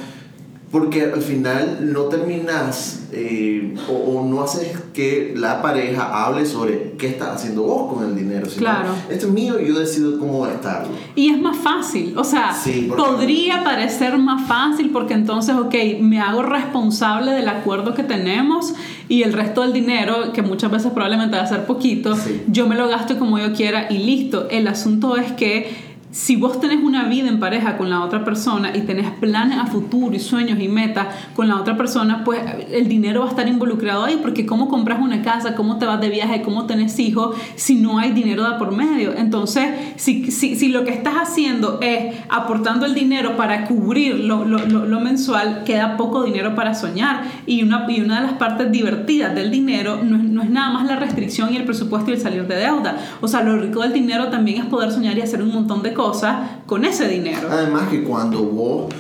Porque 0.75 1.05
al 1.05 1.23
final 1.23 1.93
no 1.93 2.07
terminas 2.07 3.05
eh, 3.13 3.77
o, 3.89 3.93
o 3.93 4.27
no 4.27 4.43
haces 4.43 4.77
que 4.93 5.33
la 5.37 5.63
pareja 5.63 6.25
hable 6.27 6.45
sobre 6.47 6.95
qué 6.99 7.07
estás 7.07 7.37
haciendo 7.37 7.63
vos 7.63 7.95
con 7.95 8.05
el 8.05 8.17
dinero. 8.17 8.47
sino, 8.47 8.59
Claro. 8.59 8.89
Esto 9.09 9.27
es 9.29 9.33
mío 9.33 9.61
y 9.61 9.69
yo 9.69 9.79
decido 9.79 10.19
cómo 10.19 10.41
gastarlo. 10.41 10.89
Y 11.15 11.31
es 11.31 11.41
más 11.41 11.57
fácil, 11.59 12.19
o 12.19 12.25
sea, 12.25 12.53
Sí, 12.53 12.91
podría 12.97 13.63
parecer 13.63 14.19
más 14.19 14.49
fácil 14.49 14.91
porque 14.91 15.15
entonces, 15.15 15.55
ok, 15.55 15.75
me 16.01 16.19
hago 16.19 16.43
responsable 16.43 17.31
del 17.31 17.49
acuerdo 17.49 17.95
que 17.95 18.03
tenemos 18.03 18.75
y 19.09 19.23
el 19.23 19.33
resto 19.33 19.63
del 19.63 19.73
dinero, 19.73 20.33
que 20.33 20.43
muchas 20.43 20.73
veces 20.73 20.91
probablemente 20.91 21.37
va 21.37 21.45
a 21.45 21.47
ser 21.47 21.67
poquito, 21.67 22.17
Sí. 22.17 22.43
yo 22.49 22.67
me 22.67 22.75
lo 22.75 22.89
gasto 22.89 23.17
como 23.17 23.39
yo 23.39 23.53
quiera 23.53 23.87
y 23.93 23.99
listo. 23.99 24.49
El 24.51 24.67
asunto 24.67 25.17
es 25.17 25.31
que 25.35 25.84
si 26.15 26.37
vos 26.37 26.61
tenés 26.61 26.81
una 26.81 27.09
vida 27.09 27.29
en 27.29 27.41
pareja 27.41 27.77
con 27.77 27.91
la 27.91 28.01
otra 28.05 28.25
persona 28.25 28.71
y 28.73 28.83
tenés 28.83 29.11
planes 29.11 29.59
a 29.59 29.67
futuro 29.67 30.15
y 30.15 30.21
sueños 30.21 30.61
y 30.61 30.69
metas 30.69 31.09
con 31.35 31.49
la 31.49 31.57
otra 31.57 31.77
persona, 31.77 32.23
pues 32.23 32.41
el 32.71 32.87
dinero 32.87 33.23
va 33.23 33.27
a 33.27 33.31
estar 33.31 33.49
involucrado 33.49 34.05
ahí, 34.05 34.21
porque 34.23 34.47
cómo 34.47 34.69
compras 34.69 35.01
una 35.03 35.23
casa, 35.23 35.57
cómo 35.57 35.77
te 35.79 35.87
vas 35.87 36.01
de 36.01 36.11
viaje, 36.11 36.43
cómo 36.43 36.67
tenés 36.67 37.01
hijos, 37.01 37.37
si 37.57 37.75
no 37.75 37.99
hay 37.99 38.13
dinero 38.13 38.49
de 38.49 38.57
por 38.59 38.71
medio. 38.71 39.13
Entonces, 39.17 39.69
si, 39.97 40.31
si, 40.31 40.55
si 40.55 40.69
lo 40.69 40.85
que 40.85 40.93
estás 40.93 41.15
haciendo 41.15 41.81
es 41.83 42.15
aportando 42.29 42.87
el 42.87 42.95
dinero 42.95 43.37
para 43.37 43.65
cubrir 43.65 44.21
lo, 44.21 44.45
lo, 44.45 44.65
lo, 44.67 44.87
lo 44.87 45.01
mensual, 45.01 45.65
queda 45.65 45.97
poco 45.97 46.23
dinero 46.23 46.55
para 46.55 46.77
soñar. 46.77 47.25
Y 47.45 47.65
una, 47.65 47.87
y 47.91 48.01
una 48.01 48.21
de 48.21 48.27
las 48.29 48.35
partes 48.35 48.71
divertidas 48.71 49.35
del 49.35 49.51
dinero 49.51 49.99
no 50.05 50.17
es, 50.17 50.25
no 50.35 50.43
es 50.43 50.51
nada 50.51 50.73
más 50.73 50.87
la 50.87 50.97
restricción 50.97 51.53
y 51.53 51.57
el 51.57 51.65
presupuesto 51.65 52.11
y 52.11 52.15
el 52.15 52.21
salir 52.21 52.47
de 52.47 52.57
deuda. 52.57 52.99
O 53.21 53.29
sea, 53.29 53.43
lo 53.43 53.57
rico 53.59 53.81
del 53.83 53.93
dinero 53.93 54.29
también 54.29 54.63
es 54.63 54.67
poder 54.67 54.91
soñar 54.93 55.17
y 55.17 55.23
hacer 55.23 55.41
un 55.43 55.53
montón 55.53 55.83
de 55.83 55.95
cosas 55.95 56.51
con 56.67 56.85
ese 56.85 57.09
dinero. 57.09 57.49
Además 57.51 57.89
que 57.89 58.03
cuando 58.03 58.43
vos, 58.45 58.93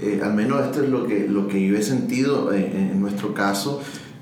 eh, 0.00 0.20
al 0.24 0.34
menos 0.34 0.60
esto 0.64 0.82
es 0.82 0.88
lo 0.90 1.06
que, 1.06 1.28
lo 1.28 1.46
que 1.46 1.64
yo 1.66 1.76
he 1.76 1.82
sentido 1.82 2.52
eh, 2.52 2.70
en 2.92 3.00
nuestro 3.00 3.34
caso, 3.34 3.80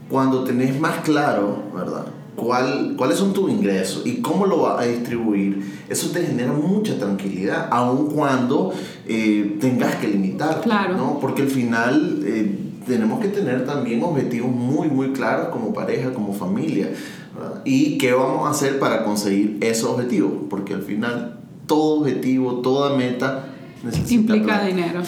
cuando 0.09 0.45
tenés 0.45 0.79
más 0.79 0.97
claro, 1.05 1.65
¿verdad? 1.75 2.07
Cuál, 2.37 2.95
cuáles 2.99 3.17
son 3.17 3.33
tus 3.33 3.51
ingresos 3.51 4.03
y 4.07 4.21
cómo 4.21 4.45
lo 4.47 4.61
vas 4.63 4.81
a 4.83 4.87
distribuir, 4.87 5.59
eso 5.89 6.11
te 6.11 6.23
genera 6.25 6.53
mucha 6.53 6.99
tranquilidad, 6.99 7.69
aun 7.71 8.11
cuando 8.11 8.75
eh, 9.09 9.57
tengas 9.59 9.95
que 9.97 10.09
limitar, 10.09 10.61
Claro. 10.61 10.97
¿no? 10.99 11.19
Porque 11.19 11.41
al 11.43 11.49
final 11.49 12.21
eh, 12.27 12.59
tenemos 12.87 13.21
que 13.21 13.29
tener 13.29 13.67
también 13.67 14.03
objetivos 14.03 14.51
muy, 14.51 14.89
muy 14.89 15.13
claros 15.13 15.49
como 15.49 15.73
pareja, 15.73 16.13
como 16.13 16.33
familia, 16.33 16.89
¿verdad? 17.35 17.63
Y 17.65 17.99
qué 17.99 18.13
vamos 18.13 18.47
a 18.47 18.51
hacer 18.51 18.79
para 18.79 19.05
conseguir 19.05 19.59
esos 19.61 19.91
objetivos, 19.91 20.33
porque 20.49 20.75
al 20.75 20.83
final 20.83 21.39
todo 21.67 22.01
objetivo, 22.01 22.61
toda 22.61 22.97
meta 22.97 23.47
necesita 23.83 24.15
Implica 24.15 24.45
plata. 24.45 24.67
dinero. 24.67 25.03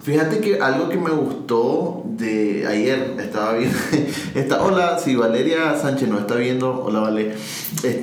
Fíjate 0.00 0.38
que 0.38 0.58
algo 0.60 0.88
que 0.88 0.96
me 0.96 1.10
gustó 1.10 2.02
de 2.16 2.66
ayer, 2.66 3.16
estaba 3.18 3.54
viendo, 3.54 3.76
está, 4.34 4.62
hola, 4.62 4.98
si 4.98 5.14
Valeria 5.16 5.76
Sánchez 5.76 6.08
no 6.08 6.18
está 6.18 6.36
viendo, 6.36 6.82
hola 6.82 7.00
Vale, 7.00 7.34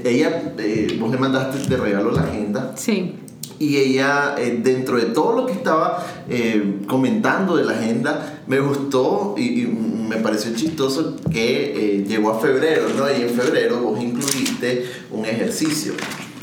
ella, 0.03 0.53
eh, 0.59 0.97
vos 0.99 1.09
le 1.09 1.17
mandaste 1.17 1.67
de 1.67 1.77
regalo 1.77 2.11
la 2.11 2.21
agenda. 2.21 2.73
Sí. 2.75 3.15
Y 3.59 3.77
ella, 3.77 4.35
eh, 4.37 4.59
dentro 4.61 4.97
de 4.97 5.05
todo 5.05 5.33
lo 5.35 5.45
que 5.45 5.53
estaba 5.53 6.05
eh, 6.29 6.79
comentando 6.87 7.55
de 7.55 7.63
la 7.63 7.71
agenda, 7.73 8.39
me 8.47 8.59
gustó 8.59 9.35
y, 9.37 9.61
y 9.61 9.65
me 9.67 10.17
pareció 10.17 10.53
chistoso 10.53 11.15
que 11.31 11.99
eh, 11.99 12.05
llegó 12.07 12.31
a 12.31 12.39
febrero, 12.39 12.83
¿no? 12.97 13.05
Y 13.09 13.21
en 13.23 13.29
febrero 13.29 13.79
vos 13.81 14.01
incluiste 14.01 14.85
un 15.11 15.25
ejercicio. 15.25 15.93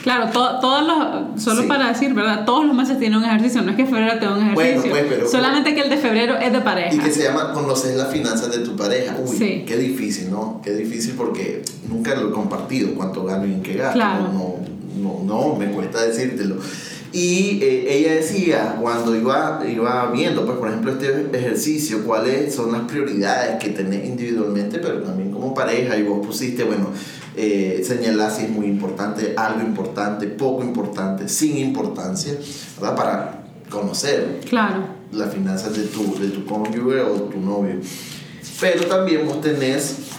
Claro, 0.03 0.31
to- 0.33 0.59
todos 0.61 0.85
los, 0.85 1.41
solo 1.43 1.63
Sí. 1.63 1.69
para 1.69 1.87
decir, 1.89 2.13
¿verdad? 2.13 2.45
Todos 2.45 2.65
los 2.67 2.75
meses 2.75 2.99
tienen 2.99 3.19
un 3.19 3.25
ejercicio, 3.25 3.63
no 3.63 3.71
es 3.71 3.77
que 3.77 3.87
febrero 3.87 4.19
tenga 4.19 4.35
un 4.37 4.53
Bueno, 4.55 4.71
ejercicio, 4.71 4.91
pues, 4.91 5.05
pero- 5.09 5.29
solamente 5.31 5.75
que 5.77 5.81
el 5.83 5.91
de 5.91 5.97
febrero 5.99 6.37
es 6.39 6.53
de 6.53 6.61
pareja. 6.61 6.93
Y 6.95 6.99
que 6.99 7.11
se 7.13 7.23
llama 7.23 7.53
Conocer 7.53 7.95
las 7.97 8.09
finanzas 8.11 8.51
de 8.51 8.59
tu 8.65 8.75
pareja. 8.75 9.17
Uy, 9.25 9.37
Sí. 9.37 9.65
qué 9.65 9.77
difícil, 9.77 10.31
¿no? 10.31 10.61
Qué 10.65 10.73
difícil 10.75 11.15
porque 11.17 11.63
nunca 11.89 12.17
lo 12.17 12.31
he 12.31 12.33
compartido, 12.33 12.95
cuánto 12.97 13.23
gano 13.25 13.47
y 13.47 13.53
en 13.53 13.63
qué 13.63 13.75
gasto. 13.75 13.95
Claro. 13.99 14.29
No, 14.33 14.57
no, 15.01 15.23
no, 15.25 15.55
me 15.57 15.67
cuesta 15.71 16.03
decírtelo. 16.05 16.57
Y 17.13 17.59
eh, 17.63 17.95
ella 17.95 18.15
decía, 18.15 18.79
cuando 18.81 19.15
iba, 19.15 19.63
iba 19.69 20.11
viendo, 20.11 20.47
pues 20.47 20.57
por 20.57 20.69
ejemplo, 20.69 20.93
este 20.93 21.29
ejercicio, 21.37 22.05
cuáles 22.05 22.55
son 22.55 22.73
las 22.73 22.83
prioridades 22.83 23.63
que 23.63 23.69
tenés 23.71 24.07
individualmente, 24.07 24.79
pero 24.79 25.03
también 25.03 25.31
como 25.31 25.53
pareja, 25.53 25.97
y 25.99 26.05
vos 26.05 26.27
pusiste, 26.27 26.65
bueno, 26.65 26.89
eh, 27.37 27.83
señalar 27.87 28.31
si 28.31 28.45
es 28.45 28.51
muy 28.51 28.67
importante, 28.67 29.35
algo 29.37 29.61
importante, 29.61 30.27
poco 30.27 30.63
importante, 30.63 31.29
sin 31.29 31.59
importancia, 31.59 32.33
¿verdad? 32.81 32.97
Para 32.97 33.45
conocer 33.69 34.41
Claro, 34.49 34.85
las 35.13 35.35
finanzas 35.35 35.77
de 35.77 35.85
tu, 35.85 36.19
de 36.19 36.29
tu 36.29 36.47
cónyuge 36.47 37.01
o 37.03 37.13
tu 37.25 37.41
novio. 37.41 37.77
Pero 38.59 38.87
también 38.87 39.27
vos 39.27 39.41
tenés 39.41 40.12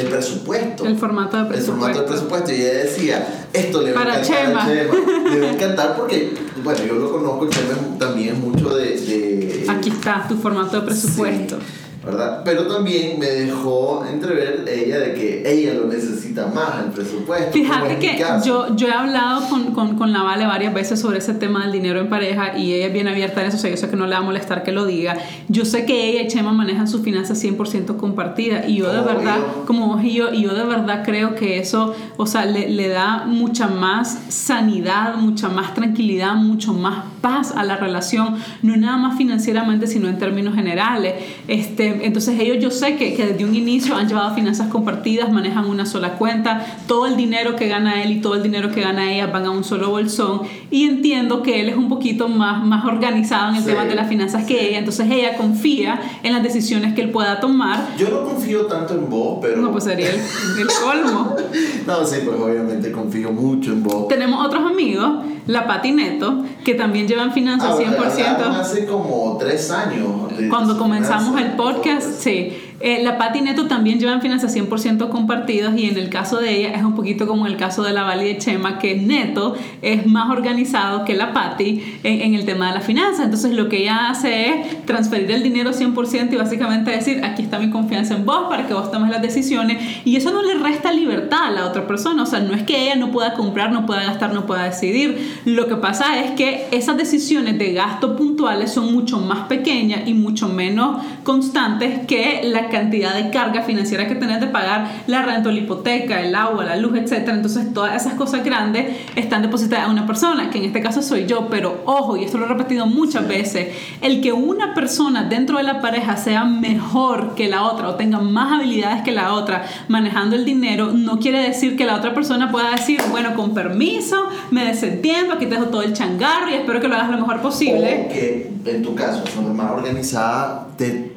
el 0.00 0.06
presupuesto. 0.08 0.84
el 0.86 0.96
formato 0.96 1.36
de 1.44 1.56
El 1.56 1.62
formato 1.62 1.98
del 1.98 2.04
presupuesto. 2.06 2.46
presupuesto. 2.46 2.52
Y 2.52 2.54
ella 2.56 2.84
decía, 2.84 3.46
esto 3.52 3.82
le 3.82 3.92
va 3.92 4.00
a 4.02 4.04
encantar 4.18 4.46
Chema. 4.46 4.64
a 4.64 4.68
Chema. 4.68 5.30
Le 5.30 5.40
va 5.40 5.46
a 5.46 5.52
encantar 5.52 5.96
porque, 5.96 6.34
bueno, 6.62 6.84
yo 6.84 6.94
lo 6.94 7.10
conozco, 7.12 7.48
Chema 7.48 7.98
también 7.98 8.34
es 8.34 8.38
mucho 8.40 8.76
de... 8.76 8.84
de 9.00 9.66
Aquí 9.68 9.90
está 9.90 10.26
tu 10.28 10.36
formato 10.36 10.80
de 10.80 10.86
presupuesto. 10.86 11.56
Sí, 11.58 11.64
¿verdad? 12.06 12.42
Pero 12.44 12.68
también 12.68 13.18
me 13.18 13.26
dejó 13.26 14.06
entrever 14.08 14.64
ella 14.68 15.00
de 15.00 15.14
que 15.14 15.42
ella 15.44 15.74
lo 15.74 15.88
necesita 15.88 16.46
más, 16.46 16.84
el 16.84 16.92
presupuesto. 16.92 17.52
Fíjate 17.52 17.98
que 17.98 18.24
yo, 18.44 18.76
yo 18.76 18.86
he 18.86 18.92
hablado 18.92 19.48
con, 19.48 19.74
con, 19.74 19.96
con 19.96 20.12
la 20.12 20.22
Vale 20.22 20.46
varias 20.46 20.72
veces 20.72 21.00
sobre 21.00 21.18
ese 21.18 21.34
tema 21.34 21.64
del 21.64 21.72
dinero 21.72 21.98
en 21.98 22.08
pareja 22.08 22.56
y 22.56 22.74
ella 22.74 22.86
es 22.86 22.92
bien 22.92 23.08
abierta 23.08 23.40
en 23.40 23.48
eso, 23.48 23.56
o 23.56 23.60
sea, 23.60 23.70
yo 23.70 23.76
sé 23.76 23.90
que 23.90 23.96
no 23.96 24.06
le 24.06 24.12
va 24.12 24.18
a 24.18 24.22
molestar 24.22 24.62
que 24.62 24.70
lo 24.70 24.86
diga. 24.86 25.16
Yo 25.48 25.64
sé 25.64 25.84
que 25.84 26.08
ella 26.08 26.22
y 26.22 26.28
Chema 26.28 26.52
manejan 26.52 26.86
sus 26.86 27.02
finanzas 27.02 27.42
100% 27.42 27.96
compartidas 27.96 28.68
y 28.68 28.76
yo 28.76 28.92
de 28.92 29.00
verdad, 29.00 29.38
yo. 29.38 29.64
como 29.66 29.88
vos 29.88 30.04
y 30.04 30.14
yo, 30.14 30.32
y 30.32 30.42
yo 30.42 30.54
de 30.54 30.64
verdad 30.64 31.02
creo 31.04 31.34
que 31.34 31.58
eso, 31.58 31.94
o 32.16 32.26
sea, 32.26 32.44
le, 32.44 32.68
le 32.68 32.88
da 32.88 33.24
mucha 33.26 33.66
más 33.66 34.16
sanidad, 34.28 35.16
mucha 35.16 35.48
más 35.48 35.74
tranquilidad, 35.74 36.34
mucho 36.36 36.72
más 36.72 37.04
paz 37.20 37.52
a 37.56 37.64
la 37.64 37.76
relación, 37.76 38.36
no 38.62 38.76
nada 38.76 38.96
más 38.96 39.18
financieramente, 39.18 39.88
sino 39.88 40.08
en 40.08 40.18
términos 40.18 40.54
generales. 40.54 41.14
Este, 41.48 41.95
entonces 42.02 42.38
ellos 42.40 42.58
yo 42.62 42.70
sé 42.70 42.96
que, 42.96 43.14
que 43.14 43.26
desde 43.26 43.44
un 43.44 43.54
inicio 43.54 43.94
han 43.96 44.08
llevado 44.08 44.34
finanzas 44.34 44.68
compartidas, 44.68 45.30
manejan 45.32 45.66
una 45.66 45.86
sola 45.86 46.14
cuenta, 46.14 46.64
todo 46.86 47.06
el 47.06 47.16
dinero 47.16 47.56
que 47.56 47.68
gana 47.68 48.02
él 48.02 48.12
y 48.12 48.20
todo 48.20 48.34
el 48.34 48.42
dinero 48.42 48.70
que 48.70 48.80
gana 48.80 49.12
ella 49.12 49.26
van 49.28 49.44
a 49.46 49.50
un 49.50 49.64
solo 49.64 49.90
bolsón 49.90 50.42
y 50.70 50.84
entiendo 50.84 51.42
que 51.42 51.60
él 51.60 51.68
es 51.68 51.76
un 51.76 51.88
poquito 51.88 52.28
más, 52.28 52.64
más 52.64 52.84
organizado 52.84 53.50
en 53.50 53.56
el 53.56 53.62
Sí, 53.62 53.68
tema 53.70 53.84
de 53.84 53.94
las 53.94 54.08
finanzas 54.08 54.42
sí. 54.46 54.54
que 54.54 54.68
ella, 54.68 54.78
entonces 54.78 55.10
ella 55.10 55.36
confía 55.36 56.00
en 56.22 56.32
las 56.32 56.42
decisiones 56.42 56.94
que 56.94 57.02
él 57.02 57.10
pueda 57.10 57.40
tomar. 57.40 57.88
Yo 57.98 58.08
no 58.08 58.24
confío 58.24 58.66
tanto 58.66 58.94
en 58.94 59.08
vos, 59.10 59.38
pero... 59.40 59.60
No, 59.60 59.72
pues 59.72 59.84
sería 59.84 60.10
el, 60.10 60.16
el 60.60 60.66
colmo. 60.82 61.34
No, 61.86 62.04
sí, 62.04 62.16
pues 62.24 62.36
obviamente 62.40 62.90
confío 62.90 63.30
mucho 63.30 63.72
en 63.72 63.82
vos. 63.84 64.08
Tenemos 64.08 64.44
otros 64.44 64.64
amigos, 64.68 65.24
la 65.46 65.66
Pati 65.66 65.92
Neto, 65.92 66.44
que 66.64 66.74
también 66.74 67.06
llevan 67.06 67.32
finanzas 67.32 67.70
Ah, 67.70 67.74
bueno, 67.74 67.92
hablaron 67.92 68.54
100%. 68.54 68.60
Hace 68.60 68.86
como 68.86 69.36
tres 69.38 69.70
años. 69.70 70.06
Cuando 70.50 70.76
comenzamos 70.76 71.34
finanzas. 71.34 71.50
el 71.50 71.56
podcast, 71.56 72.20
sí. 72.20 72.65
Eh, 72.86 73.02
la 73.02 73.18
Pati 73.18 73.40
Neto 73.40 73.66
también 73.66 73.98
llevan 73.98 74.22
finanzas 74.22 74.54
100% 74.54 75.08
compartidos 75.08 75.76
y 75.76 75.86
en 75.86 75.98
el 75.98 76.08
caso 76.08 76.38
de 76.38 76.56
ella 76.56 76.70
es 76.70 76.84
un 76.84 76.94
poquito 76.94 77.26
como 77.26 77.48
el 77.48 77.56
caso 77.56 77.82
de 77.82 77.92
la 77.92 78.04
Vali 78.04 78.26
de 78.26 78.38
Chema, 78.38 78.78
que 78.78 78.94
Neto 78.94 79.56
es 79.82 80.06
más 80.06 80.30
organizado 80.30 81.04
que 81.04 81.16
la 81.16 81.32
Pati 81.32 81.82
en, 82.04 82.20
en 82.20 82.34
el 82.36 82.44
tema 82.44 82.68
de 82.68 82.74
las 82.74 82.84
finanzas. 82.84 83.24
Entonces 83.24 83.54
lo 83.54 83.68
que 83.68 83.78
ella 83.78 84.08
hace 84.08 84.50
es 84.50 84.86
transferir 84.86 85.28
el 85.32 85.42
dinero 85.42 85.72
100% 85.72 86.32
y 86.32 86.36
básicamente 86.36 86.92
decir, 86.92 87.24
aquí 87.24 87.42
está 87.42 87.58
mi 87.58 87.70
confianza 87.70 88.14
en 88.14 88.24
vos 88.24 88.44
para 88.48 88.68
que 88.68 88.74
vos 88.74 88.92
tomes 88.92 89.10
las 89.10 89.20
decisiones 89.20 89.82
y 90.04 90.14
eso 90.14 90.30
no 90.30 90.42
le 90.42 90.54
resta 90.54 90.92
libertad 90.92 91.46
a 91.46 91.50
la 91.50 91.66
otra 91.66 91.88
persona. 91.88 92.22
O 92.22 92.26
sea, 92.26 92.38
no 92.38 92.54
es 92.54 92.62
que 92.62 92.84
ella 92.84 92.94
no 92.94 93.10
pueda 93.10 93.34
comprar, 93.34 93.72
no 93.72 93.84
pueda 93.84 94.04
gastar, 94.04 94.32
no 94.32 94.46
pueda 94.46 94.62
decidir. 94.62 95.40
Lo 95.44 95.66
que 95.66 95.74
pasa 95.74 96.22
es 96.22 96.30
que 96.36 96.68
esas 96.70 96.96
decisiones 96.96 97.58
de 97.58 97.72
gasto 97.72 98.14
puntuales 98.14 98.70
son 98.72 98.92
mucho 98.94 99.18
más 99.18 99.48
pequeñas 99.48 100.06
y 100.06 100.14
mucho 100.14 100.48
menos 100.48 101.02
constantes 101.24 102.06
que 102.06 102.42
la 102.44 102.68
cantidad 102.76 103.14
de 103.14 103.30
carga 103.30 103.62
financiera 103.62 104.06
que 104.06 104.14
tenés 104.14 104.40
de 104.40 104.48
pagar 104.48 104.88
la 105.06 105.22
renta 105.22 105.50
la 105.50 105.58
hipoteca, 105.58 106.20
el 106.20 106.34
agua, 106.34 106.64
la 106.64 106.76
luz, 106.76 106.96
etc. 106.96 107.28
Entonces 107.28 107.72
todas 107.72 108.02
esas 108.02 108.14
cosas 108.14 108.44
grandes 108.44 108.96
están 109.14 109.42
depositadas 109.42 109.86
en 109.86 109.92
una 109.92 110.06
persona, 110.06 110.50
que 110.50 110.58
en 110.58 110.64
este 110.64 110.82
caso 110.82 111.00
soy 111.00 111.26
yo, 111.26 111.48
pero 111.48 111.82
ojo, 111.86 112.16
y 112.16 112.24
esto 112.24 112.36
lo 112.36 112.44
he 112.44 112.48
repetido 112.48 112.86
muchas 112.86 113.26
veces, 113.26 113.74
el 114.02 114.20
que 114.20 114.32
una 114.32 114.74
persona 114.74 115.24
dentro 115.24 115.56
de 115.56 115.64
la 115.64 115.80
pareja 115.80 116.16
sea 116.16 116.44
mejor 116.44 117.34
que 117.34 117.48
la 117.48 117.62
otra 117.62 117.88
o 117.88 117.94
tenga 117.94 118.18
más 118.20 118.52
habilidades 118.52 119.02
que 119.02 119.12
la 119.12 119.32
otra 119.32 119.64
manejando 119.88 120.36
el 120.36 120.44
dinero, 120.44 120.92
no 120.92 121.18
quiere 121.18 121.40
decir 121.40 121.76
que 121.76 121.86
la 121.86 121.96
otra 121.96 122.14
persona 122.14 122.50
pueda 122.50 122.70
decir, 122.72 123.00
bueno, 123.10 123.34
con 123.34 123.54
permiso, 123.54 124.28
me 124.50 124.64
desentiendo, 124.64 125.34
aquí 125.34 125.46
te 125.46 125.54
dejo 125.54 125.66
todo 125.66 125.82
el 125.82 125.94
changarro 125.94 126.50
y 126.50 126.54
espero 126.54 126.80
que 126.80 126.88
lo 126.88 126.96
hagas 126.96 127.10
lo 127.10 127.18
mejor 127.18 127.40
posible. 127.40 128.06
O 128.06 128.12
que 128.12 128.50
en 128.66 128.82
tu 128.82 128.94
caso, 128.94 129.24
son 129.26 129.56
más 129.56 129.70
organizada, 129.70 130.68
te 130.76 131.15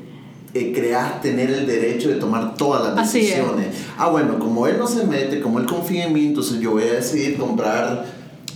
eh, 0.53 0.72
creas 0.74 1.22
tener 1.22 1.50
el 1.51 1.65
derecho 1.68 2.10
de 2.10 2.15
tomar 2.15 2.56
todas 2.56 2.96
las 2.96 3.12
decisiones. 3.13 3.68
Ah, 3.98 4.10
bueno, 4.10 4.39
como 4.39 4.65
él 4.68 4.77
no 4.79 4.88
se 4.88 5.06
mete, 5.06 5.41
como 5.41 5.60
él 5.60 5.65
confía 5.65 6.06
en 6.06 6.13
mí, 6.13 6.25
entonces 6.27 6.60
yo 6.60 6.72
voy 6.72 6.84
a 6.84 6.94
decidir 6.94 7.38
comprar. 7.38 8.06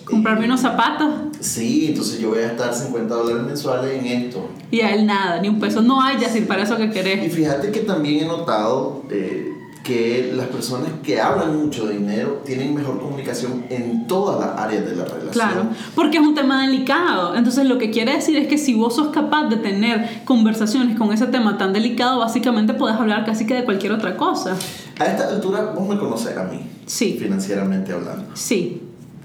Comprarme 0.05 0.45
unos 0.45 0.59
zapatos 0.59 1.09
Sí, 1.39 1.87
entonces 1.87 2.19
yo 2.19 2.29
voy 2.29 2.39
a 2.39 2.49
gastar 2.49 2.73
50 2.73 3.13
dólares 3.13 3.43
mensuales 3.43 3.99
en 3.99 4.05
esto. 4.05 4.49
y 4.71 4.81
a 4.81 4.93
él 4.95 5.05
nada, 5.05 5.41
ni 5.41 5.49
un 5.49 5.59
peso. 5.59 5.81
No 5.81 6.01
hay, 6.01 6.17
ya 6.19 6.29
para 6.47 6.63
eso 6.63 6.77
que 6.77 6.85
Y 6.85 6.89
querés. 6.89 7.33
fíjate 7.33 7.71
que 7.71 7.81
también 7.81 8.23
he 8.23 8.27
notado 8.27 9.03
eh, 9.09 9.51
que 9.83 10.31
las 10.33 10.47
personas 10.47 10.89
que 11.03 11.19
hablan 11.19 11.57
mucho 11.65 11.85
de 11.85 11.97
dinero 11.97 12.41
tienen 12.45 12.73
mejor 12.73 12.99
comunicación 13.01 13.65
en 13.69 14.07
todas 14.07 14.39
las 14.39 14.57
áreas 14.57 14.85
de 14.85 14.95
la 14.95 15.03
relación. 15.03 15.31
Claro, 15.31 15.67
porque 15.93 16.17
es 16.17 16.23
un 16.23 16.33
tema 16.35 16.61
delicado. 16.65 17.35
Entonces 17.35 17.65
lo 17.65 17.77
que 17.77 17.91
quiere 17.91 18.13
decir 18.15 18.37
es 18.37 18.47
que 18.47 18.57
si 18.57 18.73
vos 18.73 18.95
sos 18.95 19.09
capaz 19.09 19.49
de 19.49 19.57
tener 19.57 20.23
conversaciones 20.23 20.97
con 20.97 21.11
ese 21.11 21.25
tema 21.27 21.57
tan 21.57 21.73
delicado, 21.73 22.19
básicamente 22.19 22.73
podés 22.73 22.95
hablar 22.95 23.25
casi 23.25 23.45
que 23.45 23.55
de 23.55 23.65
cualquier 23.65 23.91
otra 23.91 24.15
cosa. 24.15 24.55
A 24.99 25.05
esta 25.05 25.27
altura 25.27 25.73
vos 25.75 25.87
me 25.87 25.97
conoces 25.99 26.37
a 26.37 26.43
mí, 26.45 26.61
Sí, 26.85 27.17
financieramente 27.19 27.91
hablando. 27.91 28.25
sí. 28.35 28.81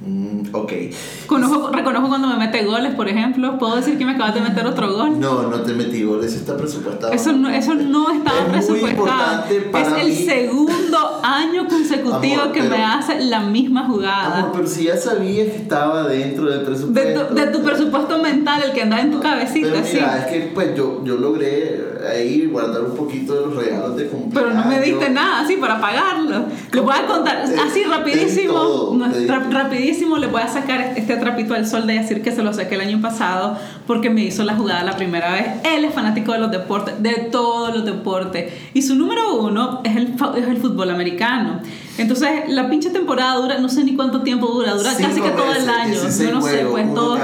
Mm, 0.07 0.55
ok. 0.55 0.73
Conozco, 1.27 1.71
reconozco 1.73 2.09
cuando 2.09 2.29
me 2.29 2.37
mete 2.37 2.65
goles, 2.65 2.95
por 2.95 3.09
ejemplo. 3.09 3.59
Puedo 3.59 3.77
decir 3.77 3.99
que 3.99 4.05
me 4.05 4.13
acabas 4.13 4.35
de 4.35 4.41
meter 4.41 4.65
otro 4.67 4.93
gol. 4.93 5.19
No, 5.19 5.43
no 5.45 5.61
te 5.63 5.75
metí 5.75 6.05
goles, 6.05 6.35
está 6.35 6.57
presupuestado. 6.57 7.13
Eso 7.13 7.33
no, 7.33 7.49
eso 7.49 7.75
no 7.75 8.11
estaba 8.11 8.39
Es 8.39 8.67
presupuestado. 8.67 9.45
Es 9.49 10.05
el 10.05 10.15
segundo 10.15 11.21
año 11.23 11.67
consecutivo 11.67 12.43
Amor, 12.43 12.53
que 12.53 12.63
me 12.63 12.85
hace 12.85 13.21
la 13.25 13.41
misma 13.41 13.87
jugada. 13.87 14.39
Amor, 14.39 14.53
pero 14.55 14.67
si 14.67 14.85
ya 14.85 14.97
sabías 14.97 15.49
que 15.49 15.57
estaba 15.57 16.07
dentro 16.07 16.49
del 16.49 16.61
de, 16.61 16.65
presupuesto. 16.65 17.27
tu, 17.27 17.35
de 17.35 17.47
tu 17.49 17.63
presupuesto 17.63 18.19
mental, 18.23 18.63
el 18.63 18.73
que 18.73 18.83
anda 18.83 19.01
en 19.01 19.11
tu 19.11 19.21
cabecita, 19.21 19.69
Pero 19.73 19.85
sí. 19.85 19.95
mira, 19.95 20.19
es 20.19 20.27
que 20.27 20.51
pues 20.55 20.77
yo, 20.77 21.03
yo 21.05 21.17
logré 21.17 21.89
ahí 22.09 22.47
guardar 22.47 22.83
un 22.83 22.97
poquito 22.97 23.35
de 23.35 23.47
los 23.47 23.57
regalos 23.57 23.97
de 23.97 24.07
cumpleaños. 24.07 24.53
Pero 24.53 24.65
no 24.65 24.71
me 24.71 24.81
diste 24.81 25.11
nada 25.11 25.41
así 25.41 25.57
para 25.57 25.81
pagarlo. 25.81 26.45
Le 26.71 26.81
voy 26.81 26.95
a 26.95 27.07
contar 27.07 27.39
así 27.39 27.83
rapidísimo. 27.85 28.55
todo, 28.55 28.95
no, 28.97 29.07
rapidísimo 29.89 30.19
le 30.19 30.27
voy 30.27 30.43
a 30.43 30.49
sacar 30.49 30.93
este 30.97 31.17
trapito 31.17 31.55
al 31.55 31.67
sol 31.67 31.87
de 31.87 31.95
decir 31.95 32.23
que 32.23 32.31
se 32.33 32.43
lo 32.43 32.53
saqué 32.53 32.75
el 32.75 32.83
año 32.83 33.01
pasado 33.01 33.57
porque 33.87 34.11
me 34.11 34.23
hizo 34.23 34.45
la 34.45 34.55
jugada 34.55 34.85
la 34.85 34.97
primera 34.97 35.33
vez. 35.33 35.47
Él 35.65 35.85
es 35.85 35.95
fanático 35.95 36.33
de 36.33 36.39
los 36.39 36.51
deportes, 36.51 37.03
de 37.03 37.29
todos 37.31 37.75
los 37.75 37.85
deportes. 37.87 38.53
Y 38.75 38.83
su 38.83 38.97
número 38.97 39.37
uno 39.37 39.81
es 39.85 39.97
el, 39.97 40.15
es 40.37 40.47
el 40.47 40.59
fútbol 40.59 40.91
americano. 40.91 41.61
Entonces, 41.97 42.29
la 42.49 42.71
pinche 42.71 42.91
temporada 42.91 43.35
dura, 43.37 43.59
no 43.59 43.69
sé 43.69 43.83
ni 43.83 43.97
cuánto 43.97 44.23
tiempo 44.23 44.47
dura, 44.47 44.75
dura 44.75 44.93
Cinco 44.93 45.09
casi 45.09 45.21
que 45.21 45.31
todo 45.31 45.53
el 45.53 45.67
meses, 45.67 45.69
año. 45.69 45.91
16 45.91 46.29
Yo 46.29 46.35
no 46.35 46.43
sé, 46.43 46.49
juegos, 46.65 46.73
pues 46.73 46.95
todo, 46.95 47.19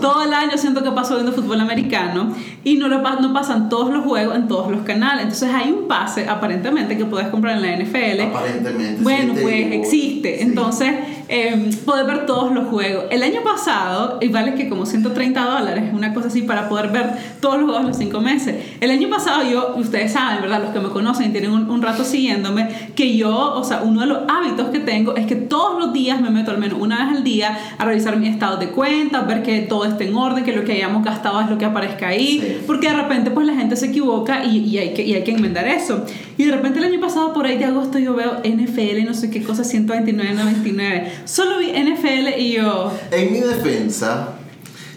todo 0.00 0.22
el 0.22 0.32
año 0.32 0.56
siento 0.56 0.82
que 0.82 0.90
paso 0.92 1.14
viendo 1.16 1.32
fútbol 1.32 1.60
americano 1.60 2.34
y 2.64 2.76
no, 2.76 2.88
lo, 2.88 3.02
no 3.02 3.32
pasan 3.34 3.68
todos 3.68 3.92
los 3.92 4.04
juegos 4.04 4.36
en 4.36 4.48
todos 4.48 4.70
los 4.70 4.82
canales. 4.82 5.24
Entonces 5.24 5.50
hay 5.52 5.70
un 5.70 5.86
pase 5.86 6.26
aparentemente 6.28 6.96
que 6.96 7.04
puedes 7.04 7.28
comprar 7.28 7.56
en 7.56 7.62
la 7.62 7.84
NFL. 7.84 8.20
Aparentemente. 8.22 9.02
Bueno, 9.02 9.34
sí, 9.34 9.40
pues 9.42 9.72
existe. 9.72 10.36
sí. 10.38 10.42
Entonces, 10.44 10.94
eh, 11.28 11.70
poder 11.84 12.06
ver 12.06 12.26
todos 12.26 12.52
los 12.52 12.68
juegos. 12.68 13.04
El 13.10 13.22
año 13.22 13.42
pasado, 13.42 14.18
y 14.20 14.28
vale 14.28 14.54
que 14.54 14.68
como 14.68 14.86
130 14.86 15.40
dólares, 15.44 15.84
una 15.92 16.14
cosa 16.14 16.28
así, 16.28 16.42
para 16.42 16.68
poder 16.68 16.88
ver 16.90 17.10
todos 17.40 17.56
los 17.56 17.66
juegos 17.70 17.84
los 17.86 17.96
cinco 17.96 18.20
meses. 18.20 18.56
El 18.80 18.90
año 18.90 19.08
pasado 19.10 19.42
yo, 19.48 19.74
ustedes 19.76 20.12
saben, 20.12 20.42
¿verdad? 20.42 20.62
Los 20.62 20.70
que 20.70 20.80
me 20.80 20.88
conocen 20.90 21.30
y 21.30 21.32
tienen 21.32 21.50
un, 21.50 21.68
un 21.70 21.82
rato 21.82 22.04
siguiéndome, 22.04 22.68
que 22.94 23.16
yo, 23.16 23.54
o 23.54 23.64
sea, 23.64 23.82
uno 23.82 24.02
de 24.02 24.06
los 24.06 24.18
hábitos 24.28 24.68
que 24.70 24.78
tengo 24.80 25.16
es 25.16 25.26
que 25.26 25.36
todos 25.36 25.78
los 25.78 25.92
días 25.92 26.20
me 26.20 26.30
meto 26.30 26.50
al 26.50 26.58
menos 26.58 26.78
una 26.80 27.04
vez 27.06 27.16
al 27.18 27.24
día 27.24 27.56
a 27.78 27.84
revisar 27.84 28.16
mi 28.16 28.28
estado 28.28 28.56
de 28.56 28.68
cuenta, 28.68 29.22
ver 29.22 29.42
que 29.42 29.60
todo 29.62 29.84
esté 29.84 30.08
en 30.08 30.14
orden, 30.14 30.44
que 30.44 30.52
lo 30.52 30.64
que 30.64 30.72
hayamos 30.72 31.04
gastado 31.04 31.40
es 31.40 31.50
lo 31.50 31.58
que 31.58 31.64
aparezca 31.64 32.08
ahí, 32.08 32.40
Sí. 32.40 32.58
porque 32.66 32.88
de 32.88 32.94
repente 32.94 33.30
pues 33.30 33.46
la 33.46 33.54
gente 33.54 33.76
se 33.76 33.86
equivoca 33.86 34.44
y, 34.44 34.58
y 34.58 34.78
hay 34.78 34.94
que, 34.94 35.02
y 35.04 35.14
hay 35.14 35.24
que 35.24 35.32
enmendar 35.32 35.66
eso. 35.66 36.04
Y 36.38 36.44
de 36.44 36.52
repente 36.52 36.78
el 36.78 36.84
año 36.84 37.00
pasado 37.00 37.32
por 37.32 37.46
ahí 37.46 37.56
de 37.56 37.64
agosto 37.64 37.98
yo 37.98 38.14
veo 38.14 38.36
NFL, 38.44 39.04
no 39.06 39.14
sé 39.14 39.30
qué 39.30 39.42
cosa, 39.42 39.62
129.99. 39.62 41.04
Solo 41.24 41.58
vi 41.58 41.72
NFL 41.72 42.38
y 42.38 42.52
yo... 42.52 42.92
En 43.10 43.32
mi 43.32 43.40
defensa, 43.40 44.28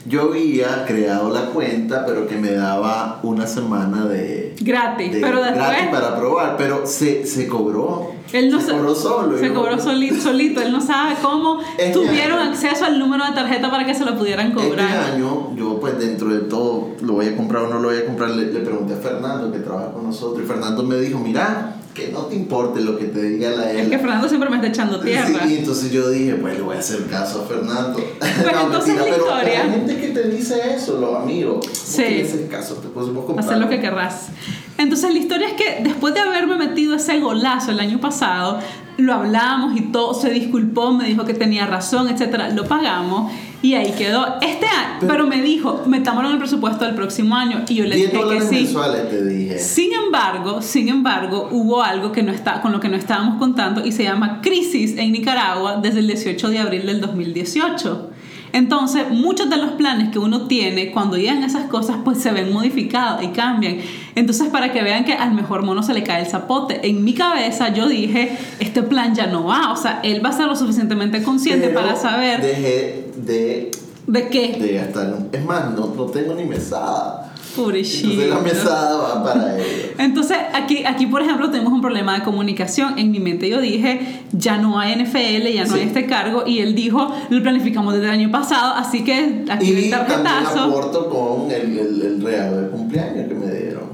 yo 0.06 0.24
había 0.24 0.86
creado 0.86 1.30
la 1.34 1.48
cuenta, 1.48 2.06
pero 2.06 2.28
que 2.28 2.36
me 2.36 2.52
daba 2.52 3.20
una 3.24 3.46
semana 3.48 4.06
de, 4.06 4.56
Gratis, 4.62 5.14
de- 5.14 5.20
pero 5.22 5.38
después... 5.44 5.56
gratis 5.68 5.88
para 5.92 6.18
probar, 6.18 6.56
pero 6.58 6.86
se, 6.86 7.26
se 7.26 7.48
cobró. 7.48 8.12
Él 8.32 8.52
no 8.52 8.62
se 8.62 8.72
cobró 8.72 8.94
solo. 8.94 9.40
Se 9.40 9.52
cobró 9.54 9.80
solito, 9.80 10.22
solito. 10.22 10.62
Él 10.62 10.72
no 10.72 10.80
sabe 10.82 11.16
cómo 11.22 11.60
Este 11.80 11.92
tuvieron 11.94 12.40
año- 12.40 12.52
acceso 12.52 12.86
al 12.86 13.00
número 13.00 13.26
de 13.26 13.32
tarjeta 13.32 13.72
para 13.72 13.86
que 13.86 13.96
se 13.96 14.06
lo 14.06 14.16
pudieran 14.18 14.52
cobrar. 14.52 14.88
Este 14.88 15.14
año, 15.16 15.56
yo 15.56 15.80
pues 15.80 15.98
dentro 15.98 16.30
de 16.30 16.42
todo, 16.42 16.90
lo 17.02 17.14
voy 17.14 17.28
a 17.28 17.36
comprar 17.36 17.64
o 17.64 17.70
no 17.70 17.80
lo 17.80 17.90
voy 17.90 17.98
a 17.98 18.06
comprar, 18.06 18.30
le, 18.32 18.52
le 18.52 18.60
pregunté 18.60 18.94
a 18.94 18.98
Fernando 18.98 19.52
que 19.52 19.60
trabaja 19.60 19.92
con 19.94 20.04
nosotros 20.06 20.44
y 20.44 20.48
Fernando 20.48 20.84
me 20.84 20.98
dijo, 20.98 21.18
mira, 21.18 21.76
que 22.00 22.12
no 22.12 22.22
te 22.22 22.36
importe 22.36 22.82
lo 22.82 22.98
que 22.98 23.06
te 23.06 23.22
diga 23.22 23.50
la 23.52 23.72
Es 23.72 23.88
que. 23.88 23.98
Fernando 23.98 24.28
siempre 24.28 24.50
me 24.50 24.56
está 24.58 24.68
echando 24.68 25.00
tierra. 25.00 25.28
Sí, 25.48 25.58
entonces 25.58 25.92
yo 25.92 26.10
dije, 26.10 26.36
pues 26.36 26.56
le 26.56 26.62
voy 26.62 26.76
a 26.76 26.80
hacer 26.80 27.06
caso 27.08 27.44
a 27.44 27.48
Fernando. 27.48 28.00
Pero 28.20 28.62
entonces 28.62 28.96
la 28.96 29.04
pero 29.04 29.18
historia- 29.18 29.62
gente 29.70 29.98
que 29.98 30.08
te 30.10 30.30
dice 30.30 30.76
eso, 30.76 31.00
los 31.00 31.16
amigos. 31.16 31.66
Sí. 31.72 32.04
Sí. 32.04 32.22
hacer 32.22 32.48
caso, 32.48 32.76
te 32.76 32.88
puedes 32.88 33.14
vos 33.14 33.26
comprar. 33.26 33.46
Hacer 33.46 33.58
lo 33.60 33.70
que 33.70 33.80
querrás. 33.80 34.30
Entonces 34.78 35.12
la 35.12 35.20
historia 35.20 35.48
es 35.50 35.54
que 35.54 35.84
después 35.84 36.14
de 36.14 36.22
haberme 36.22 36.56
metido 36.56 36.96
ese 36.96 37.20
golazo 37.20 37.72
el 37.72 37.80
año 37.80 38.00
pasado, 38.00 38.60
lo 38.98 39.14
hablamos 39.14 39.78
y 39.78 39.82
todo, 39.92 40.14
se 40.14 40.30
disculpó, 40.30 40.92
me 40.94 41.06
dijo 41.06 41.26
que 41.26 41.34
tenía 41.34 41.66
razón, 41.66 42.08
etcétera, 42.10 42.50
lo 42.50 42.66
pagamos 42.66 43.32
y 43.62 43.74
ahí 43.74 43.92
quedó. 43.98 44.38
Este 44.42 44.66
año, 44.68 44.98
pero, 45.02 45.12
Pero- 45.14 45.28
me 45.28 45.42
dijo, 45.42 45.84
metámoslo 45.86 46.30
en 46.30 46.34
el 46.36 46.40
presupuesto 46.40 46.86
del 46.86 46.96
próximo 46.96 47.36
año 47.36 47.64
y 47.68 47.76
yo 47.76 47.86
le 47.86 47.96
10 47.96 48.12
dije 48.14 48.24
que 48.30 48.42
sí. 48.42 48.56
mensuales 48.56 49.10
te 49.10 49.26
dije. 49.26 49.60
Sin 49.60 49.94
embargo, 49.94 50.62
sin 50.62 50.90
embargo, 50.90 51.50
hubo 51.52 51.82
algo 51.84 52.12
que 52.12 52.24
no 52.24 52.32
está, 52.32 52.62
con 52.62 52.72
lo 52.72 52.80
que 52.80 52.90
no 52.90 52.96
estábamos 52.98 53.38
contando 53.38 53.86
y 53.86 53.92
se 53.92 54.04
llama 54.04 54.40
crisis 54.42 54.98
en 54.98 55.12
Nicaragua 55.12 55.80
desde 55.82 56.00
el 56.00 56.08
18 56.08 56.50
de 56.50 56.60
abril 56.60 56.86
del 56.86 57.02
2018. 57.02 58.10
Entonces, 58.54 59.10
muchos 59.10 59.50
de 59.50 59.58
los 59.58 59.72
planes 59.72 60.10
que 60.10 60.20
uno 60.20 60.48
tiene 60.48 60.92
cuando 60.92 61.18
llegan 61.18 61.44
esas 61.44 61.66
cosas, 61.70 61.98
pues 62.04 62.20
se 62.20 62.32
ven 62.32 62.52
modificados 62.52 63.24
y 63.24 63.28
cambian. 63.28 63.78
Entonces, 64.16 64.48
para 64.50 64.72
que 64.72 64.82
vean 64.82 65.06
que 65.06 65.14
al 65.14 65.34
mejor 65.34 65.64
mono 65.64 65.84
se 65.84 65.94
le 65.94 66.04
cae 66.04 66.22
el 66.22 66.28
zapote. 66.28 66.88
En 66.88 67.04
mi 67.04 67.14
cabeza 67.14 67.70
yo 67.74 67.88
dije, 67.88 68.38
este 68.60 68.84
plan 68.84 69.14
ya 69.16 69.28
no 69.28 69.46
va. 69.46 69.72
O 69.72 69.78
sea, 69.78 70.00
él 70.04 70.24
va 70.24 70.30
a 70.30 70.34
ser 70.34 70.48
lo 70.48 70.56
suficientemente 70.56 71.22
consciente 71.24 71.68
Pero 71.68 71.82
para 71.82 71.96
saber 71.96 72.42
Dejé 72.42 73.12
de, 73.18 73.72
de 74.08 74.28
qué. 74.30 74.58
de 74.60 74.74
gastar. 74.74 75.18
Es 75.32 75.46
más, 75.46 75.72
no, 75.72 75.94
no 75.96 76.06
tengo 76.06 76.34
ni 76.34 76.46
mesada. 76.46 77.29
Pobrecito. 77.56 78.10
Entonces 78.22 78.30
la 78.30 78.40
mesada 78.40 78.98
va 78.98 79.24
para 79.24 79.56
ellos. 79.58 79.68
Entonces, 79.98 80.38
aquí, 80.54 80.86
aquí, 80.86 81.08
por 81.08 81.22
ejemplo, 81.22 81.50
tenemos 81.50 81.74
un 81.74 81.82
problema 81.82 82.16
de 82.18 82.24
comunicación. 82.24 82.98
En 83.00 83.12
mi 83.12 83.20
mente 83.20 83.50
yo 83.50 83.60
dije, 83.60 84.22
ya 84.32 84.58
no 84.58 84.80
hay 84.80 84.94
NFL, 84.96 85.52
ya 85.54 85.66
no 85.66 85.74
Sí. 85.74 85.80
hay 85.80 85.88
este 85.88 86.06
cargo. 86.06 86.44
Y 86.46 86.60
él 86.60 86.76
dijo, 86.76 87.14
lo 87.30 87.42
planificamos 87.42 87.94
desde 87.94 88.06
el 88.08 88.12
año 88.12 88.32
pasado, 88.32 88.74
así 88.76 89.04
que 89.04 89.46
aquí 89.50 89.72
el 89.72 89.86
Y 89.86 89.90
también 89.90 90.24
tarjetazo. 90.24 90.64
aporto 90.64 91.10
con 91.10 91.52
el, 91.52 91.78
el, 91.78 92.02
el 92.02 92.22
regalo 92.22 92.62
de 92.62 92.70
cumpleaños 92.70 93.28
que 93.28 93.34
me 93.36 93.52
dieron. 93.52 93.90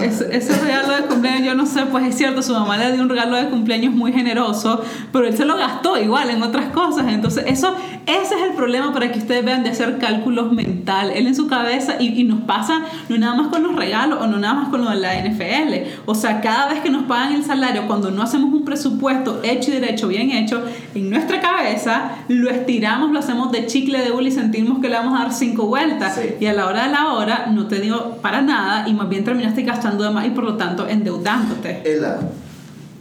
Ese, 0.00 0.28
ese 0.36 0.56
regalo 0.60 0.94
de 0.94 1.02
cumpleaños, 1.08 1.44
yo 1.44 1.54
no 1.56 1.66
sé, 1.66 1.86
pues 1.86 2.06
es 2.06 2.14
cierto, 2.16 2.40
su 2.40 2.52
mamá 2.52 2.76
le 2.76 2.92
dio 2.92 3.02
un 3.02 3.08
regalo 3.08 3.36
de 3.36 3.48
cumpleaños 3.48 3.92
muy 3.92 4.12
generoso, 4.12 4.80
pero 5.12 5.26
él 5.26 5.36
se 5.36 5.44
lo 5.44 5.56
gastó 5.56 5.98
igual 6.00 6.30
en 6.30 6.40
otras 6.40 6.66
cosas. 6.66 7.06
Entonces, 7.08 7.44
eso, 7.48 7.74
ese 8.06 8.34
es 8.34 8.42
el 8.42 8.52
problema 8.54 8.92
para 8.92 9.12
que 9.12 9.18
ustedes 9.18 9.44
vean 9.44 9.62
de 9.62 9.70
hacer 9.70 9.98
cálculos 9.98 10.52
mental. 10.52 11.10
Él 11.14 11.26
en 11.26 11.34
su 11.34 11.46
cabeza, 11.46 11.96
y, 12.00 12.20
y 12.20 12.24
nos 12.24 12.40
pasa 12.40 12.82
no 13.08 13.18
nada 13.18 13.34
más 13.34 13.48
con 13.48 13.62
los 13.62 13.76
regalos 13.76 14.20
o 14.20 14.26
no 14.26 14.38
nada 14.38 14.54
más 14.54 14.68
con 14.68 14.84
lo 14.84 14.90
de 14.90 14.96
la 14.96 15.14
NFL. 15.14 15.90
O 16.06 16.14
sea, 16.14 16.40
cada 16.40 16.68
vez 16.68 16.80
que 16.80 16.90
nos 16.90 17.04
pagan 17.04 17.34
el 17.34 17.44
salario, 17.44 17.86
cuando 17.86 18.10
no 18.10 18.22
hacemos 18.22 18.52
un 18.52 18.64
presupuesto 18.64 19.40
hecho 19.42 19.70
y 19.70 19.74
derecho, 19.74 20.08
bien 20.08 20.30
hecho, 20.30 20.62
en 20.94 21.10
nuestra 21.10 21.40
cabeza 21.40 22.16
lo 22.28 22.50
estiramos, 22.50 23.12
lo 23.12 23.18
hacemos 23.18 23.52
de 23.52 23.66
chicle 23.66 24.00
de 24.00 24.10
hule 24.10 24.28
y 24.28 24.32
sentimos 24.32 24.80
que 24.80 24.88
le 24.88 24.94
vamos 24.94 25.18
a 25.18 25.24
dar 25.24 25.32
cinco 25.32 25.66
vueltas. 25.66 26.14
Sí. 26.14 26.34
Y 26.40 26.46
a 26.46 26.52
la 26.52 26.66
hora 26.66 26.86
de 26.86 26.92
la 26.92 27.12
hora 27.12 27.46
no 27.52 27.66
te 27.68 27.80
dio 27.80 28.16
para 28.16 28.42
nada 28.42 28.88
y 28.88 28.94
más 28.94 29.08
bien 29.08 29.24
terminaste 29.24 29.62
gastando 29.62 30.04
de 30.04 30.10
más 30.10 30.26
y 30.26 30.30
por 30.30 30.44
lo 30.44 30.56
tanto 30.56 30.88
endeudándote. 30.88 31.82
Ela, 31.84 32.18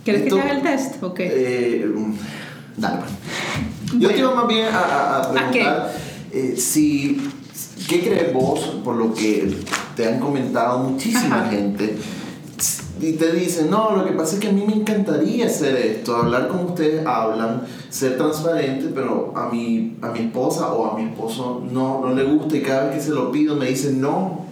¿Quieres 0.04 0.24
que 0.24 0.30
te 0.30 0.42
haga 0.42 0.52
el 0.52 0.62
test? 0.62 1.04
Ok. 1.04 1.20
Eh, 1.20 1.86
dale, 2.78 3.00
pues. 3.00 3.12
Yo 4.00 4.10
te 4.10 4.18
iba 4.20 4.34
más 4.36 4.48
bien 4.48 4.68
a, 4.68 4.80
a- 4.80 5.18
a 5.18 5.22
¿A 5.22 5.52
qué? 5.52 5.60
preguntar 5.60 5.94
eh, 6.34 6.56
si, 6.58 7.30
¿qué 7.90 8.00
crees 8.02 8.34
vos 8.34 8.60
por 8.84 8.96
lo 8.96 9.14
que 9.14 9.58
te 9.96 10.08
han 10.08 10.20
comentado 10.20 10.80
muchísima 10.80 11.42
Ajá. 11.42 11.50
gente? 11.50 11.98
Y 13.02 13.14
te 13.14 13.32
dicen, 13.32 13.72
no, 13.72 13.96
lo 13.96 14.06
que 14.06 14.12
pasa 14.12 14.36
es 14.36 14.40
que 14.40 14.50
a 14.50 14.52
mí 14.52 14.64
me 14.68 14.76
encantaría 14.76 15.48
hacer 15.48 15.76
esto, 15.76 16.16
hablar 16.16 16.48
como 16.50 16.66
ustedes 16.66 17.04
hablan, 17.06 17.64
ser 17.90 18.16
transparente, 18.16 18.92
pero 18.94 19.34
a 19.36 19.50
mi, 19.50 19.98
a 20.04 20.10
mi 20.10 20.20
esposa 20.20 20.72
o 20.72 20.86
a 20.92 20.98
mi 20.98 21.06
esposo 21.06 21.64
no, 21.72 22.02
no 22.06 22.14
le 22.14 22.24
gusta 22.26 22.56
y 22.58 22.62
cada 22.62 22.86
vez 22.86 22.96
que 22.98 23.02
se 23.02 23.10
lo 23.10 23.32
pido 23.32 23.56
me 23.56 23.66
dicen, 23.68 24.00
no. 24.00 24.46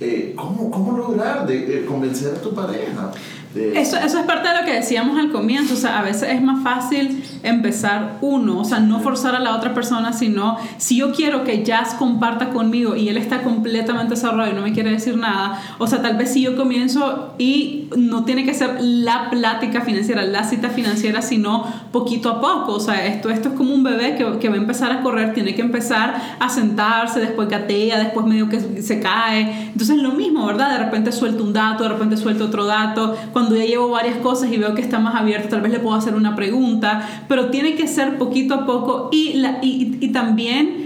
Eh, 0.00 0.32
¿cómo, 0.36 0.70
¿Cómo 0.70 0.96
lograr 0.96 1.46
de, 1.46 1.66
de 1.66 1.84
convencer 1.84 2.34
a 2.34 2.40
tu 2.40 2.54
pareja? 2.54 3.12
De 3.54 3.80
Eso, 3.80 3.96
eso 3.96 4.18
es 4.18 4.26
parte 4.26 4.48
de 4.48 4.58
lo 4.58 4.64
que 4.64 4.72
decíamos 4.72 5.18
al 5.18 5.30
comienzo, 5.30 5.74
o 5.74 5.76
sea, 5.76 5.98
a 5.98 6.02
veces 6.02 6.28
es 6.30 6.42
más 6.42 6.62
fácil 6.62 7.22
empezar 7.42 8.18
uno, 8.20 8.60
o 8.60 8.64
sea, 8.64 8.80
no 8.80 9.00
forzar 9.00 9.34
a 9.34 9.40
la 9.40 9.56
otra 9.56 9.74
persona, 9.74 10.12
sino 10.12 10.56
si 10.78 10.96
yo 10.96 11.12
quiero 11.12 11.44
que 11.44 11.62
Jazz 11.62 11.94
comparta 11.94 12.50
conmigo 12.50 12.96
y 12.96 13.08
él 13.08 13.16
está 13.16 13.42
completamente 13.42 14.16
cerrado 14.16 14.50
y 14.50 14.54
no 14.54 14.62
me 14.62 14.72
quiere 14.72 14.90
decir 14.90 15.16
nada, 15.16 15.60
o 15.78 15.86
sea, 15.86 16.02
tal 16.02 16.16
vez 16.16 16.32
si 16.32 16.42
yo 16.42 16.56
comienzo 16.56 17.34
y 17.38 17.88
no 17.96 18.24
tiene 18.24 18.44
que 18.44 18.54
ser 18.54 18.76
la 18.80 19.30
plática 19.30 19.82
financiera, 19.82 20.22
la 20.22 20.44
cita 20.44 20.70
financiera, 20.70 21.22
sino 21.22 21.64
poquito 21.90 22.30
a 22.30 22.40
poco, 22.40 22.72
o 22.74 22.80
sea, 22.80 23.06
esto, 23.06 23.30
esto 23.30 23.50
es 23.50 23.54
como 23.54 23.74
un 23.74 23.82
bebé 23.82 24.16
que, 24.16 24.38
que 24.38 24.48
va 24.48 24.54
a 24.54 24.58
empezar 24.58 24.90
a 24.92 25.02
correr, 25.02 25.34
tiene 25.34 25.54
que 25.54 25.62
empezar 25.62 26.36
a 26.38 26.48
sentarse, 26.48 27.20
después 27.20 27.48
gatea, 27.48 27.98
después 27.98 28.26
medio 28.26 28.48
que 28.48 28.82
se 28.82 29.00
cae, 29.00 29.68
entonces 29.72 29.98
lo 29.98 30.12
mismo, 30.12 30.46
¿verdad? 30.46 30.78
De 30.78 30.84
repente 30.84 31.12
suelto 31.12 31.44
un 31.44 31.52
dato, 31.52 31.82
de 31.84 31.90
repente 31.90 32.16
suelto 32.16 32.44
otro 32.44 32.64
dato, 32.64 33.16
cuando 33.32 33.41
ya 33.50 33.64
llevo 33.64 33.90
varias 33.90 34.16
cosas 34.16 34.52
y 34.52 34.56
veo 34.56 34.74
que 34.74 34.82
está 34.82 34.98
más 34.98 35.14
abierto, 35.14 35.48
tal 35.48 35.60
vez 35.60 35.72
le 35.72 35.78
puedo 35.78 35.96
hacer 35.96 36.14
una 36.14 36.34
pregunta, 36.34 37.08
pero 37.28 37.50
tiene 37.50 37.74
que 37.74 37.86
ser 37.86 38.18
poquito 38.18 38.54
a 38.54 38.66
poco 38.66 39.08
y 39.12 40.08
también 40.12 40.82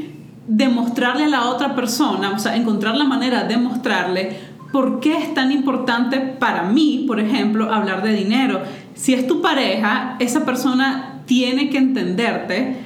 demostrarle 0.48 1.24
a 1.24 1.28
la 1.28 1.46
otra 1.46 1.74
persona, 1.74 2.32
o 2.32 2.38
sea, 2.38 2.56
encontrar 2.56 2.96
la 2.96 3.04
manera 3.04 3.44
de 3.44 3.56
mostrarle 3.56 4.36
por 4.72 5.00
qué 5.00 5.16
es 5.16 5.34
tan 5.34 5.52
importante 5.52 6.18
para 6.18 6.64
mí, 6.64 7.04
por 7.06 7.20
ejemplo, 7.20 7.72
hablar 7.72 8.02
de 8.02 8.12
dinero. 8.12 8.60
Si 8.94 9.14
es 9.14 9.26
tu 9.26 9.40
pareja, 9.40 10.16
esa 10.18 10.44
persona 10.44 11.22
tiene 11.26 11.70
que 11.70 11.78
entenderte. 11.78 12.85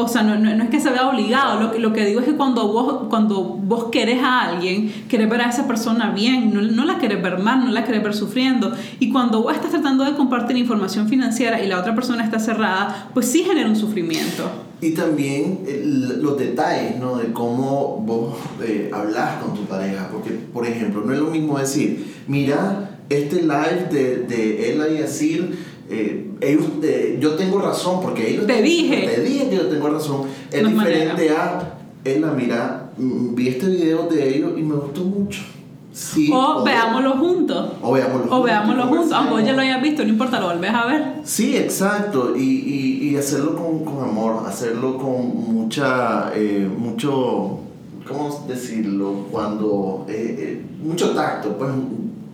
O 0.00 0.08
sea, 0.08 0.22
no, 0.22 0.38
no, 0.38 0.54
no 0.54 0.64
es 0.64 0.70
que 0.70 0.80
se 0.80 0.90
vea 0.90 1.08
obligado, 1.08 1.60
lo 1.60 1.72
que, 1.72 1.78
lo 1.80 1.92
que 1.92 2.04
digo 2.06 2.20
es 2.20 2.26
que 2.26 2.34
cuando 2.36 2.68
vos, 2.68 3.08
cuando 3.08 3.42
vos 3.42 3.86
querés 3.90 4.22
a 4.22 4.42
alguien, 4.42 4.92
querés 5.08 5.28
ver 5.28 5.40
a 5.40 5.48
esa 5.50 5.66
persona 5.66 6.10
bien, 6.12 6.54
no, 6.54 6.60
no 6.62 6.84
la 6.84 6.98
querés 6.98 7.20
ver 7.22 7.38
mal, 7.38 7.64
no 7.64 7.70
la 7.72 7.84
querés 7.84 8.02
ver 8.02 8.14
sufriendo. 8.14 8.72
Y 9.00 9.10
cuando 9.10 9.42
vos 9.42 9.54
estás 9.54 9.70
tratando 9.70 10.04
de 10.04 10.12
compartir 10.14 10.56
información 10.56 11.08
financiera 11.08 11.62
y 11.62 11.66
la 11.68 11.80
otra 11.80 11.94
persona 11.94 12.22
está 12.24 12.38
cerrada, 12.38 13.08
pues 13.12 13.26
sí 13.26 13.42
genera 13.42 13.68
un 13.68 13.76
sufrimiento. 13.76 14.44
Y 14.80 14.90
también 14.92 15.60
el- 15.66 16.22
los 16.22 16.38
detalles, 16.38 16.96
¿no? 17.00 17.16
De 17.16 17.32
cómo 17.32 17.96
vos 18.06 18.34
eh, 18.62 18.90
hablas 18.94 19.42
con 19.42 19.54
tu 19.54 19.62
pareja. 19.62 20.08
Porque, 20.12 20.30
por 20.30 20.64
ejemplo, 20.66 21.02
no 21.04 21.12
es 21.12 21.18
lo 21.18 21.30
mismo 21.30 21.58
decir, 21.58 22.14
mira, 22.28 22.90
este 23.10 23.42
live 23.42 23.88
de, 23.90 24.18
de 24.28 24.72
Ella 24.72 24.88
y 24.88 25.02
Asir, 25.02 25.58
eh, 25.90 26.30
ellos, 26.40 26.64
eh, 26.82 27.18
yo 27.20 27.34
tengo 27.34 27.60
razón, 27.60 28.00
porque 28.02 28.30
ellos... 28.30 28.46
Te 28.46 28.62
dije. 28.62 29.08
Te 29.14 29.22
dije 29.22 29.48
que 29.48 29.56
yo 29.56 29.66
tengo 29.66 29.88
razón. 29.88 30.22
Es 30.50 30.66
diferente 30.66 31.30
a, 31.30 31.74
Ella, 32.04 32.32
mira, 32.36 32.90
mm, 32.96 33.34
vi 33.34 33.48
este 33.48 33.66
video 33.66 34.08
de 34.08 34.36
ellos 34.36 34.52
y 34.56 34.62
me 34.62 34.74
gustó 34.76 35.02
mucho. 35.02 35.40
Sí, 35.92 36.30
O 36.32 36.62
veámoslo 36.62 37.12
juntos. 37.16 37.72
O 37.82 37.92
veámoslo 37.92 38.36
O 38.36 38.42
veámoslo 38.42 38.84
y 38.84 38.88
juntos, 38.88 39.12
aunque 39.12 39.44
ya 39.44 39.52
lo 39.52 39.62
hayas 39.62 39.82
visto, 39.82 40.04
no 40.04 40.10
importa, 40.10 40.38
lo 40.38 40.46
volvés 40.46 40.72
a 40.72 40.86
ver. 40.86 41.04
Sí, 41.24 41.56
exacto. 41.56 42.36
Y, 42.36 42.40
y, 42.40 43.08
y 43.08 43.16
hacerlo 43.16 43.56
con, 43.56 43.84
con 43.84 44.04
amor, 44.08 44.44
hacerlo 44.46 44.96
con 44.96 45.26
mucha, 45.52 46.30
eh, 46.36 46.68
mucho, 46.78 47.58
¿cómo 48.06 48.44
decirlo? 48.46 49.26
Cuando, 49.32 50.06
eh, 50.08 50.36
eh, 50.38 50.62
mucho 50.84 51.10
tacto, 51.10 51.58
pues 51.58 51.70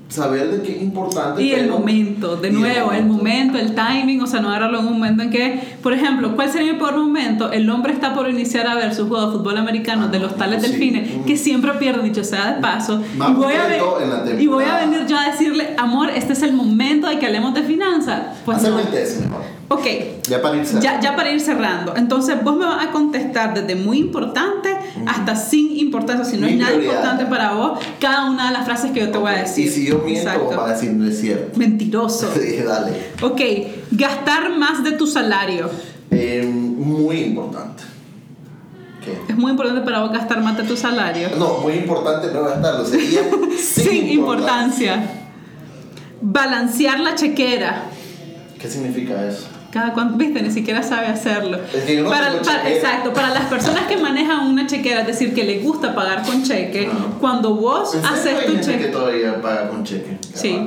saber 0.08 0.50
de 0.50 0.62
qué 0.62 0.76
es 0.76 0.82
importante. 0.82 1.42
Y 1.42 1.52
el 1.52 1.68
momento, 1.70 2.36
de 2.36 2.48
el 2.48 2.54
nuevo, 2.54 2.92
el 2.92 3.04
momento, 3.06 3.58
el 3.58 3.74
timing, 3.74 4.20
o 4.22 4.26
sea, 4.26 4.40
no 4.40 4.48
agarrarlo 4.50 4.78
en 4.80 4.86
un 4.86 4.92
momento 4.94 5.22
en 5.22 5.30
que, 5.30 5.76
por 5.82 5.92
ejemplo, 5.92 6.36
¿cuál 6.36 6.50
sería 6.50 6.72
mi 6.72 6.78
peor 6.78 6.96
momento? 6.96 7.50
El 7.50 7.68
hombre 7.70 7.92
está 7.92 8.14
por 8.14 8.28
iniciar 8.28 8.66
a 8.66 8.74
ver 8.74 8.94
su 8.94 9.08
juego 9.08 9.26
de 9.30 9.38
fútbol 9.38 9.56
americano 9.56 10.04
Ah, 10.06 10.08
de 10.08 10.18
los 10.20 10.36
tales 10.36 10.62
sí. 10.62 10.70
delfines, 10.70 11.10
que 11.26 11.36
siempre 11.36 11.72
pierden, 11.74 12.04
dicho 12.04 12.22
sea 12.22 12.52
de 12.52 12.60
paso, 12.60 13.00
Más 13.16 13.30
y 13.30 13.32
voy, 13.34 13.52
a 13.54 13.66
en 14.02 14.10
la 14.10 14.40
y 14.42 14.46
voy 14.46 14.64
a 14.64 14.78
venir 14.86 15.06
yo 15.06 15.18
a 15.18 15.30
decirle, 15.30 15.74
amor, 15.78 16.10
este 16.10 16.34
es 16.34 16.42
el 16.42 16.52
momento 16.52 17.08
de 17.08 17.18
que 17.18 17.26
hablemos 17.26 17.54
de 17.54 17.62
finanzas. 17.62 18.20
Pues 18.44 18.58
Haceme 18.58 18.74
no. 18.76 18.80
el 18.80 18.86
test 18.88 19.20
mejor. 19.22 19.40
Ok, 19.68 19.86
Ya 20.28 20.42
para 20.42 20.56
irse. 20.56 20.78
ya, 20.80 21.00
ya 21.00 21.16
para 21.16 21.32
ir 21.32 21.40
cerrando. 21.40 21.94
Entonces, 21.96 22.36
vos 22.44 22.56
me 22.56 22.66
vas 22.66 22.86
a 22.86 22.90
contestar 22.90 23.54
desde 23.54 23.74
muy 23.74 23.98
importante 23.98 24.68
hasta 25.06 25.36
sin 25.36 25.76
importancia, 25.78 26.24
si 26.24 26.36
no 26.36 26.46
es 26.46 26.56
nada 26.56 26.72
prioridad. 26.72 26.94
importante 26.94 27.26
para 27.26 27.52
vos, 27.52 27.78
cada 28.00 28.30
una 28.30 28.46
de 28.48 28.52
las 28.52 28.64
frases 28.64 28.90
que 28.92 29.00
yo 29.00 29.10
te 29.10 29.18
voy 29.18 29.30
a 29.32 29.38
decir. 29.38 29.66
Y 29.66 29.70
si 29.70 29.86
yo 29.86 29.98
miento, 29.98 30.28
Exacto. 30.30 30.44
vos 30.46 30.56
vas 30.56 30.70
a 30.70 30.72
decir 30.74 30.92
no 30.92 31.06
es 31.08 31.20
cierto. 31.20 31.58
Mentiroso. 31.58 32.30
Sí, 32.34 32.56
dale. 32.64 32.92
Ok, 33.22 33.40
gastar 33.92 34.50
más 34.56 34.82
de 34.84 34.92
tu 34.92 35.06
salario. 35.06 35.70
Eh, 36.10 36.44
muy 36.46 37.16
importante. 37.20 37.82
¿Qué? 39.04 39.18
Es 39.32 39.36
muy 39.36 39.50
importante 39.50 39.82
para 39.82 40.00
vos 40.00 40.12
gastar 40.12 40.40
más 40.42 40.56
de 40.56 40.62
tu 40.64 40.76
salario. 40.76 41.28
No, 41.38 41.58
muy 41.58 41.74
importante 41.74 42.28
no 42.32 42.42
gastarlo. 42.44 42.84
Sería 42.86 43.20
sin, 43.58 43.84
Sin 43.84 44.08
importancia. 44.10 45.02
Balancear 46.20 47.00
la 47.00 47.14
chequera. 47.14 47.82
¿Qué 48.58 48.70
significa 48.70 49.26
eso? 49.26 49.46
Cada 49.74 49.92
cuánto, 49.92 50.16
viste, 50.16 50.40
ni 50.40 50.52
siquiera 50.52 50.84
sabe 50.84 51.08
hacerlo. 51.08 51.58
No 51.58 52.08
para, 52.08 52.32
exacto, 52.70 53.12
para 53.12 53.30
las 53.30 53.46
personas 53.46 53.88
que 53.88 53.96
manejan 53.96 54.46
una 54.46 54.68
chequera, 54.68 55.00
es 55.00 55.08
decir, 55.08 55.34
que 55.34 55.42
les 55.42 55.64
gusta 55.64 55.96
pagar 55.96 56.22
con 56.22 56.44
cheque, 56.44 56.88
cuando 57.20 57.56
vos 57.56 57.92
¿En 57.92 58.02
serio 58.02 58.38
haces 58.38 58.46
tu 58.46 58.60
cheque. 58.60 58.84
que 58.84 58.92
todavía 58.92 59.42
paga 59.42 59.68
con 59.68 59.82
cheque? 59.82 60.16
Sí. 60.32 60.60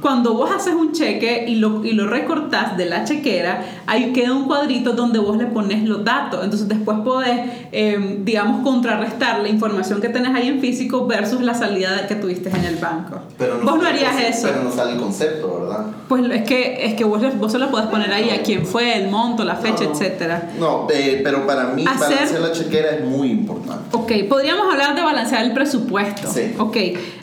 Cuando 0.00 0.34
vos 0.34 0.50
haces 0.50 0.74
un 0.74 0.92
cheque 0.92 1.44
y 1.48 1.56
lo, 1.56 1.84
y 1.84 1.92
lo 1.92 2.06
recortás 2.06 2.76
de 2.76 2.86
la 2.86 3.04
chequera, 3.04 3.64
ahí 3.86 4.12
queda 4.12 4.32
un 4.32 4.44
cuadrito 4.46 4.92
donde 4.92 5.18
vos 5.18 5.36
le 5.36 5.46
pones 5.46 5.82
los 5.88 6.04
datos. 6.04 6.44
Entonces 6.44 6.68
después 6.68 6.98
podés, 7.00 7.40
eh, 7.72 8.20
digamos, 8.24 8.62
contrarrestar 8.62 9.40
la 9.40 9.48
información 9.48 10.00
que 10.00 10.08
tenés 10.08 10.34
ahí 10.34 10.48
en 10.48 10.60
físico 10.60 11.06
versus 11.06 11.40
la 11.42 11.54
salida 11.54 12.06
que 12.06 12.14
tuviste 12.14 12.48
en 12.50 12.64
el 12.64 12.76
banco. 12.76 13.20
Pero 13.36 13.58
no 13.58 13.64
vos 13.72 13.82
no 13.82 13.88
harías 13.88 14.12
concepto- 14.14 14.28
eso. 14.38 14.48
Pero 14.48 14.62
no 14.64 14.70
sale 14.72 14.92
el 14.92 14.98
concepto, 14.98 15.60
¿verdad? 15.60 15.86
Pues 16.08 16.24
es 16.30 16.42
que, 16.44 16.86
es 16.86 16.94
que 16.94 17.04
vos, 17.04 17.20
vos 17.38 17.50
solo 17.52 17.70
podés 17.70 17.86
poner 17.88 18.12
ahí 18.12 18.30
a 18.30 18.42
quién 18.42 18.64
fue, 18.66 18.96
el 18.96 19.10
monto, 19.10 19.44
la 19.44 19.56
fecha, 19.56 19.84
No. 19.84 19.90
etcétera. 19.92 20.50
No, 20.58 20.86
eh, 20.92 21.20
pero 21.24 21.46
para 21.46 21.64
mí 21.68 21.84
Hacer- 21.86 22.10
balancear 22.16 22.40
la 22.40 22.52
chequera 22.52 22.90
es 22.96 23.04
muy 23.04 23.30
importante. 23.30 23.84
Ok, 23.96 24.12
podríamos 24.28 24.72
hablar 24.72 24.94
de 24.94 25.02
balancear 25.02 25.44
el 25.44 25.52
presupuesto. 25.52 26.28
Sí. 26.32 26.54
Ok, 26.58 26.76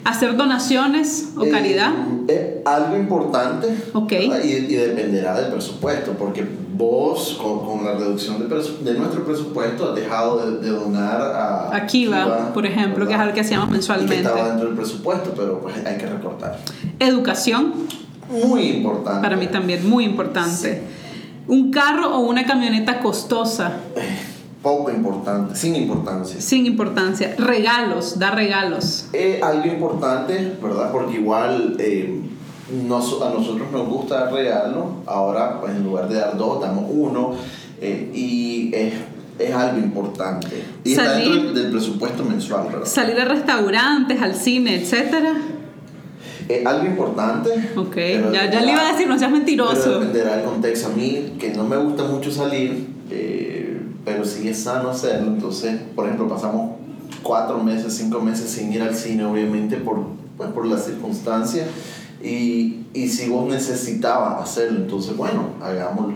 hacer 0.04 0.36
donaciones 0.36 1.30
o 1.36 1.44
Eh, 1.44 1.50
caridad. 1.50 1.92
Es 2.28 2.40
algo 2.74 2.96
importante 2.96 3.68
Ok. 3.92 4.10
¿verdad? 4.10 4.44
y, 4.44 4.48
y 4.52 4.74
dependerá 4.74 5.40
del 5.40 5.52
presupuesto, 5.52 6.12
porque 6.12 6.44
vos 6.76 7.38
con, 7.40 7.64
con 7.64 7.84
la 7.84 7.94
reducción 7.94 8.38
de, 8.38 8.94
nuestro 8.94 9.24
presupuesto 9.24 9.88
has 9.90 9.94
dejado 9.94 10.44
de, 10.44 10.58
de 10.58 10.68
donar 10.70 11.20
a 11.22 11.74
A 11.74 11.86
Kiva, 11.86 12.52
por 12.52 12.66
ejemplo, 12.66 13.06
que 13.06 13.14
es 13.14 13.18
algo 13.18 13.32
que 13.34 13.40
hacíamos 13.40 13.66
Y 13.66 13.70
que 13.70 13.72
mensualmente. 13.74 14.16
estaba 14.16 14.48
dentro 14.48 14.66
del 14.66 14.76
presupuesto, 14.76 15.32
pero 15.36 15.60
pues 15.60 15.74
hay 15.86 15.96
que 15.96 16.06
recortar. 16.06 16.58
Educación, 16.98 17.72
Muy 18.30 18.62
importante. 18.68 19.22
para 19.22 19.36
mí 19.36 19.46
también, 19.46 19.88
muy 19.88 20.04
importante. 20.04 20.82
Un 21.48 21.70
carro 21.70 22.16
o 22.16 22.20
una 22.20 22.44
camioneta 22.44 23.00
costosa, 23.00 23.72
Poco 24.62 24.90
importante, 24.90 25.54
sin 25.54 25.76
importancia. 25.76 26.40
sin 26.40 26.66
importancia. 26.66 27.36
Regalos, 27.38 28.18
dar 28.18 28.34
regalos. 28.34 29.06
Eh, 29.12 29.38
algo 29.40 29.64
importante, 29.66 30.56
¿verdad? 30.60 30.90
Porque 30.90 31.14
igual 31.18 31.76
eh, 31.78 32.20
nos- 32.72 33.20
a 33.22 33.30
nosotros 33.30 33.70
nos 33.72 33.88
gusta 33.88 34.24
dar 34.24 34.32
regalo, 34.32 34.86
ahora 35.06 35.60
pues 35.60 35.74
en 35.76 35.84
lugar 35.84 36.08
de 36.08 36.16
dar 36.16 36.36
dos, 36.36 36.60
damos 36.60 36.84
uno, 36.88 37.32
eh, 37.80 38.10
y 38.14 38.70
es, 38.74 38.94
es 39.38 39.54
algo 39.54 39.78
importante. 39.78 40.62
Y 40.84 40.92
está 40.92 41.04
Salir- 41.04 41.32
dentro 41.32 41.52
del, 41.62 41.70
presupuesto 41.70 42.24
mensual, 42.24 42.66
¿verdad? 42.68 42.86
Salir 42.86 43.20
a 43.20 43.24
restaurantes, 43.26 44.20
al 44.20 44.34
cine, 44.34 44.76
etcétera. 44.82 45.34
Eh, 46.48 46.62
algo 46.64 46.86
importante. 46.86 47.50
Ok, 47.76 47.94
pero 47.94 48.32
ya, 48.32 48.50
ya 48.50 48.60
le 48.60 48.70
iba 48.72 48.88
a 48.88 48.92
decir, 48.92 49.08
no 49.08 49.18
seas 49.18 49.30
Pero 49.32 49.36
mentiroso. 49.44 49.98
dependerá 49.98 50.36
del 50.36 50.44
contexto. 50.44 50.88
A 50.88 50.90
mí, 50.90 51.34
que 51.40 51.50
no 51.52 51.64
me 51.64 51.76
gusta 51.76 52.04
mucho 52.04 52.30
salir, 52.30 52.86
eh, 53.10 53.80
pero 54.04 54.24
sí 54.24 54.48
es 54.48 54.62
sano 54.62 54.90
hacerlo. 54.90 55.26
Entonces, 55.32 55.80
por 55.96 56.06
ejemplo, 56.06 56.28
pasamos 56.28 56.76
cuatro 57.22 57.58
meses, 57.62 57.94
cinco 57.96 58.20
meses 58.20 58.48
sin 58.48 58.72
ir 58.72 58.80
al 58.82 58.94
cine, 58.94 59.24
obviamente, 59.24 59.76
por, 59.76 59.98
pues, 60.36 60.48
por 60.50 60.66
las 60.66 60.84
circunstancias. 60.84 61.66
Y, 62.22 62.86
y 62.94 63.08
si 63.08 63.28
vos 63.28 63.48
necesitabas 63.50 64.42
hacerlo, 64.42 64.78
entonces, 64.80 65.16
bueno, 65.16 65.50
hagámoslo. 65.62 66.14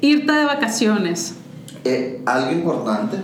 Irte 0.00 0.32
de 0.32 0.44
vacaciones. 0.44 1.34
Eh, 1.84 2.20
algo 2.26 2.52
importante. 2.52 3.16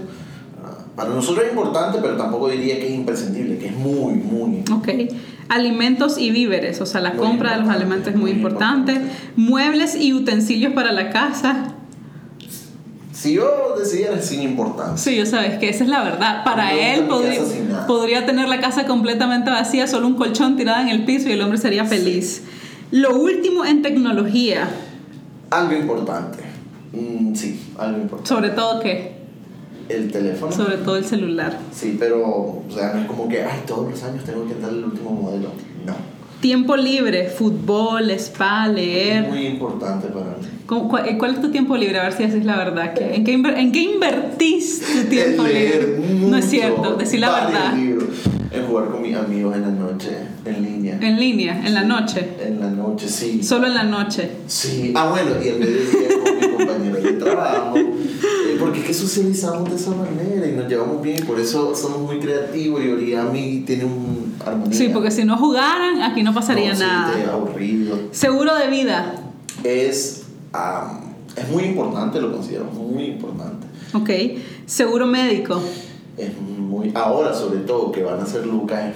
ah, 0.65 0.85
Para 0.97 1.11
nosotros 1.11 1.45
es 1.45 1.51
importante, 1.53 1.99
pero 2.01 2.17
tampoco 2.17 2.49
diría 2.49 2.79
que 2.81 2.89
es 2.89 2.95
imprescindible, 2.95 3.59
que 3.59 3.67
es 3.69 3.77
muy, 3.77 4.15
muy 4.15 4.65
Ok. 4.73 4.89
Alimentos 5.51 6.19
y 6.19 6.31
víveres, 6.31 6.81
o 6.83 6.87
sea, 6.87 7.01
la 7.01 7.11
Muy 7.11 7.19
compra 7.21 7.53
de 7.53 7.57
los 7.59 7.67
importante, 7.67 7.83
alimentos 7.85 8.09
es 8.15 8.19
muy 8.21 8.31
muy 8.33 8.39
importante. 8.39 8.93
importante. 8.93 9.33
Muebles 9.37 9.97
y 9.97 10.13
utensilios 10.13 10.73
para 10.75 10.93
la 10.93 11.11
casa. 11.11 11.75
Si 13.19 13.33
yo 13.33 13.75
decidiera, 13.77 14.23
sin 14.23 14.43
importancia. 14.43 14.97
Sí, 14.97 15.17
yo 15.17 15.27
sabes 15.27 15.59
que 15.59 15.69
esa 15.69 15.83
es 15.83 15.91
la 15.91 16.05
verdad. 16.05 16.45
Para 16.45 16.73
él 16.73 17.09
podría, 17.89 18.25
tener 18.27 18.49
la 18.49 18.61
casa 18.61 18.87
completamente 18.87 19.51
vacía, 19.51 19.89
solo 19.89 20.07
un 20.07 20.15
colchón 20.15 20.57
tirado 20.57 20.83
en 20.83 20.89
el 20.89 21.05
piso 21.05 21.29
y 21.29 21.33
el 21.33 21.43
hombre 21.43 21.59
sería 21.59 21.85
feliz. 21.85 22.43
Lo 22.93 23.19
último 23.19 23.65
en 23.65 23.83
tecnología, 23.83 24.69
Algo 25.51 25.73
importante. 25.73 26.39
Mm, 26.93 27.35
sí, 27.35 27.61
algo 27.77 27.99
importante. 28.03 28.29
sobre 28.29 28.51
todo 28.51 28.79
qué? 28.79 29.19
El 29.89 30.13
teléfono. 30.13 30.53
Sobre 30.53 30.77
todo 30.77 30.97
el 30.97 31.05
celular. 31.05 31.59
Sí, 31.73 31.97
pero, 31.99 32.23
o 32.25 32.65
sea, 32.73 32.93
no 32.95 33.01
es 33.01 33.07
como 33.09 33.29
que, 33.29 33.43
ay, 33.43 33.63
todos 33.67 33.91
los 33.91 34.01
años 34.05 34.23
tengo 34.23 34.47
que 34.47 34.55
darle 34.55 34.79
el 34.79 34.85
último 34.85 35.11
modelo. 35.11 35.49
No. 35.85 36.18
Tiempo 36.41 36.77
libre, 36.77 37.29
fútbol, 37.29 38.11
spa, 38.13 38.69
leer. 38.69 39.29
Muy 39.29 39.47
importante 39.47 40.07
para 40.09 40.27
mí. 40.27 40.47
¿Cómo- 40.67 40.89
¿Cuál, 40.89 41.33
es 41.35 41.41
tu 41.41 41.51
tiempo 41.51 41.77
libre? 41.77 41.99
A 41.99 42.05
ver 42.05 42.13
si 42.13 42.25
decís 42.27 42.45
la 42.45 42.57
verdad. 42.57 42.95
¿Qué- 42.95 43.15
¿En 43.17 43.25
qué, 43.25 43.33
¿En 43.33 43.73
qué 43.73 43.81
invertís 43.81 44.81
tu 44.81 45.09
tiempo 45.09 45.45
Es 45.47 45.53
leer 45.53 45.99
libre? 45.99 46.29
No 46.31 46.37
es 46.37 46.45
cierto, 46.45 46.95
decir 46.95 47.19
la 47.21 47.31
verdad. 47.45 47.75
libros. 47.75 48.09
En 48.53 48.67
jugar 48.67 48.87
con 48.89 49.03
mis 49.03 49.15
amigos 49.17 49.55
en 49.57 49.63
la 49.63 49.69
noche, 49.71 50.11
en 50.45 50.63
línea. 50.63 50.99
En 51.03 51.19
línea, 51.21 51.61
en 51.67 51.75
la 51.75 51.83
noche. 51.83 52.29
En 52.41 52.61
la 52.61 52.71
noche, 52.71 53.09
sí. 53.09 53.43
Solo 53.43 53.67
en 53.67 53.75
la 53.75 53.83
noche. 53.83 54.31
Sí, 54.47 54.93
ah 54.95 55.11
bueno, 55.11 55.31
y 55.45 55.49
en 55.49 55.59
mediodía 55.61 56.09
con 56.23 56.37
mi 56.39 56.57
compañero 56.57 56.97
de 57.03 57.13
trabajo, 57.15 57.77
eh, 57.77 57.88
porque 58.59 58.81
es 58.81 58.87
que 58.87 58.95
socializamos 58.95 59.71
de 59.71 59.77
esa 59.77 59.91
manera 59.91 60.47
y 60.47 60.53
nos 60.53 60.69
llevamos 60.69 61.03
bien 61.03 61.19
y 61.19 61.23
por 61.23 61.39
eso 61.41 61.75
somos 61.75 62.01
muy 62.01 62.19
creativos 62.19 62.83
y 62.85 62.89
Origami 62.91 63.61
tiene 63.67 63.85
un 63.85 64.35
armonía. 64.45 64.77
Sí, 64.77 64.91
porque 64.93 65.11
si 65.11 65.25
no 65.25 65.37
jugaran, 65.37 66.03
aquí 66.03 66.23
no 66.23 66.33
pasaría 66.35 66.71
No, 66.73 66.77
sí, 66.77 66.83
nada. 66.83 67.13
te 67.15 67.25
aburrido. 67.31 67.99
Seguro 68.11 68.55
de 68.55 68.69
vida. 68.69 69.15
Es, 69.65 70.23
am, 70.53 71.01
es 71.37 71.49
muy 71.49 71.65
importante, 71.65 72.21
lo 72.21 72.33
considero 72.33 72.65
muy 72.65 73.05
importante. 73.05 73.67
Ok. 73.95 74.11
Seguro 74.67 75.07
médico. 75.07 75.61
Es 76.17 76.31
muy, 76.41 76.91
ahora 76.95 77.33
sobre 77.35 77.61
todo 77.61 77.93
que 77.93 78.03
van 78.03 78.21
a 78.21 78.27
ser 78.27 78.47
Lucas. 78.47 78.95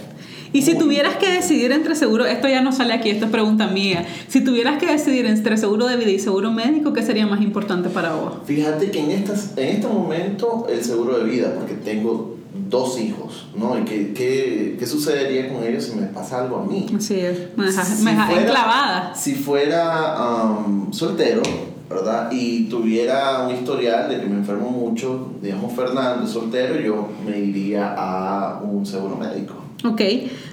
Y 0.53 0.63
si 0.63 0.77
tuvieras 0.77 1.17
que 1.17 1.31
decidir 1.33 1.73
entre 1.73 1.95
seguro, 1.95 2.27
esto 2.27 2.49
ya 2.49 2.61
no 2.61 2.73
sale 2.73 2.93
aquí, 2.93 3.11
esto 3.11 3.25
es 3.27 3.31
pregunta 3.31 3.67
mía. 3.69 4.05
Si 4.29 4.43
tuvieras 4.45 4.79
que 4.79 4.87
decidir 4.87 5.27
entre 5.27 5.57
seguro 5.57 5.87
de 5.87 5.97
vida 5.97 6.11
y 6.11 6.19
seguro 6.19 6.51
médico, 6.53 6.93
¿qué 6.93 7.03
sería 7.03 7.27
más 7.27 7.41
importante 7.41 7.89
para 7.89 8.13
vos? 8.15 8.35
Fíjate 8.45 8.91
que 8.91 9.01
en, 9.01 9.11
estas, 9.13 9.57
en 9.57 9.69
este 9.77 9.87
momento 9.89 10.67
el 10.71 10.85
seguro 10.85 11.19
de 11.19 11.25
vida, 11.25 11.55
porque 11.57 11.75
tengo 11.75 12.37
dos 12.69 12.99
hijos, 13.01 13.47
¿no? 13.57 13.79
¿Y 13.79 13.83
qué, 13.85 14.13
qué, 14.13 14.77
qué 14.79 14.87
sucedería 14.87 15.53
con 15.53 15.65
ellos 15.65 15.85
si 15.85 15.95
me 15.99 16.07
pasa 16.09 16.43
algo 16.43 16.57
a 16.59 16.65
mí? 16.67 16.87
Así 16.95 17.19
es, 17.21 17.57
me 17.57 17.65
dejas, 17.67 17.89
Si 17.89 18.03
me 18.05 18.11
dejas 18.11 18.27
fuera- 18.27 18.43
enclavada. 18.43 19.15
Si 19.15 19.35
fuera 19.35 20.17
am, 20.51 20.93
soltero, 20.93 21.43
¿verdad? 21.89 22.31
Y 22.31 22.65
tuviera 22.65 23.47
un 23.49 23.55
historial 23.55 24.09
de 24.11 24.21
que 24.21 24.27
me 24.27 24.37
enfermo 24.37 24.71
mucho, 24.71 25.31
digamos 25.41 25.73
Fernando, 25.75 26.27
soltero, 26.27 26.79
yo 26.81 27.09
me 27.27 27.39
iría 27.39 27.95
a 27.97 28.61
un 28.63 28.85
seguro 28.85 29.17
médico. 29.17 29.55
Ok. 29.85 30.01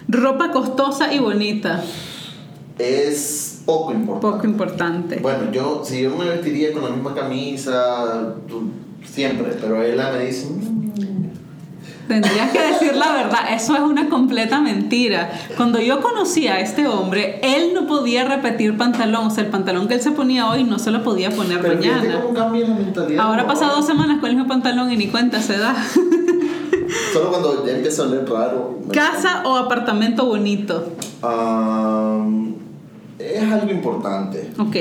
Ropa 0.08 0.52
costosa 0.52 1.14
y 1.14 1.20
bonita. 1.20 1.84
Es 2.78 3.62
poco 3.66 3.92
importante. 3.92 4.22
Poco 4.28 4.46
importante. 4.48 5.16
Bueno, 5.22 5.52
yo, 5.52 5.82
si 5.86 6.02
yo 6.02 6.16
me 6.16 6.26
vestiría 6.30 6.72
con 6.74 6.84
la 6.84 6.90
misma 6.90 7.14
camisa, 7.14 8.36
tú- 8.48 8.72
siempre, 9.06 9.54
pero 9.62 9.82
ella 9.84 10.12
me 10.12 10.26
dice, 10.26 10.48
"Mm, 10.50 10.80
Tendrías 12.08 12.50
que 12.52 12.60
decir 12.60 12.96
la 12.96 13.12
verdad, 13.14 13.54
eso 13.54 13.76
es 13.76 13.82
una 13.82 14.10
completa 14.10 14.60
mentira. 14.62 15.30
Cuando 15.56 15.80
yo 15.80 16.02
conocí 16.02 16.48
a 16.48 16.60
este 16.60 16.88
hombre, 16.88 17.40
él 17.44 17.72
no 17.76 17.86
podía 17.86 18.26
repetir 18.26 18.76
pantalón, 18.78 19.28
o 19.28 19.30
sea, 19.30 19.44
el 19.44 19.52
pantalón 19.52 19.88
que 19.88 19.94
él 19.94 20.02
se 20.02 20.10
ponía 20.10 20.50
hoy 20.50 20.64
no 20.64 20.80
se 20.80 20.90
lo 20.90 21.04
podía 21.04 21.30
poner 21.30 21.62
pero 21.62 21.76
mañana. 21.76 22.20
cómo 22.22 22.34
cambia 22.34 22.68
la 22.68 22.74
mentalidad. 22.74 23.24
Ahora 23.24 23.44
¿no? 23.44 23.48
pasado 23.48 23.76
dos 23.76 23.86
semanas 23.86 24.20
con 24.20 24.30
el 24.32 24.38
mismo 24.38 24.50
pantalón 24.50 24.92
y 24.92 24.98
ni 24.98 25.08
cuenta 25.10 25.40
se 25.40 25.60
da. 25.60 25.76
Solo 27.14 27.30
cuando 27.30 27.66
ya 27.66 27.74
empieza 27.74 28.04
a 28.04 28.08
oler 28.08 28.30
raro. 28.30 28.80
¿Casa 28.92 29.44
o 29.46 29.56
apartamento 29.56 30.26
bonito? 30.26 30.94
Am, 31.22 32.56
es 33.18 33.44
algo 33.52 33.72
importante. 33.72 34.52
Ok. 34.58 34.76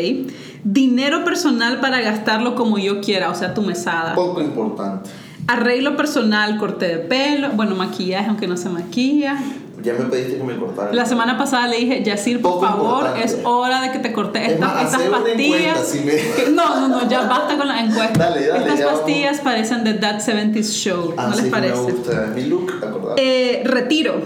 Dinero 0.64 1.24
personal 1.24 1.80
para 1.80 2.00
gastarlo 2.00 2.54
como 2.54 2.78
yo 2.78 3.00
quiera, 3.00 3.30
o 3.30 3.34
sea, 3.34 3.54
tu 3.54 3.62
mesada. 3.62 4.14
Poco 4.14 4.40
importante. 4.40 5.10
Arreglo 5.48 5.96
personal, 5.96 6.58
corte 6.58 6.86
de 6.86 6.98
pelo, 6.98 7.48
bueno, 7.54 7.74
maquillaje, 7.74 8.28
aunque 8.28 8.46
no 8.46 8.56
se 8.58 8.68
maquilla. 8.68 9.36
Ya 9.82 9.94
me 9.94 10.04
pediste 10.04 10.36
que 10.36 10.44
me 10.44 10.56
cortara. 10.58 10.92
La 10.92 11.06
semana 11.06 11.38
pasada 11.38 11.68
le 11.68 11.78
dije, 11.78 12.02
Yacir, 12.04 12.42
por 12.42 12.54
Poco 12.54 12.66
favor, 12.66 12.96
importante. 13.06 13.24
es 13.24 13.38
hora 13.44 13.80
de 13.80 13.92
que 13.92 13.98
te 14.00 14.12
cortes 14.12 14.42
Es 14.42 14.52
estas, 14.54 14.74
más, 14.74 14.82
estas 14.84 14.94
hacer 14.96 15.08
una 15.08 15.18
pastillas. 15.20 15.60
encuesta, 15.62 15.84
si 15.84 16.00
me- 16.00 16.44
Que- 16.44 16.50
no, 16.50 16.80
no, 16.80 16.88
no, 16.88 17.08
ya 17.08 17.22
basta 17.22 17.56
con 17.56 17.66
la 17.68 17.80
encuesta. 17.80 18.18
Dale, 18.18 18.46
dale, 18.46 18.60
estas 18.66 18.84
vamos. 18.84 19.00
pastillas 19.00 19.38
parecen 19.40 19.84
de 19.84 19.94
That 19.94 20.20
70s 20.20 20.70
Show, 20.72 21.14
Ah, 21.16 21.28
¿no 21.28 21.36
sí, 21.36 21.42
les 21.42 21.50
parece? 21.50 21.74
Me 21.82 21.92
gusta. 21.92 22.26
Mi 22.34 22.44
look. 22.44 22.72
Eh, 23.16 23.62
retiro, 23.64 24.20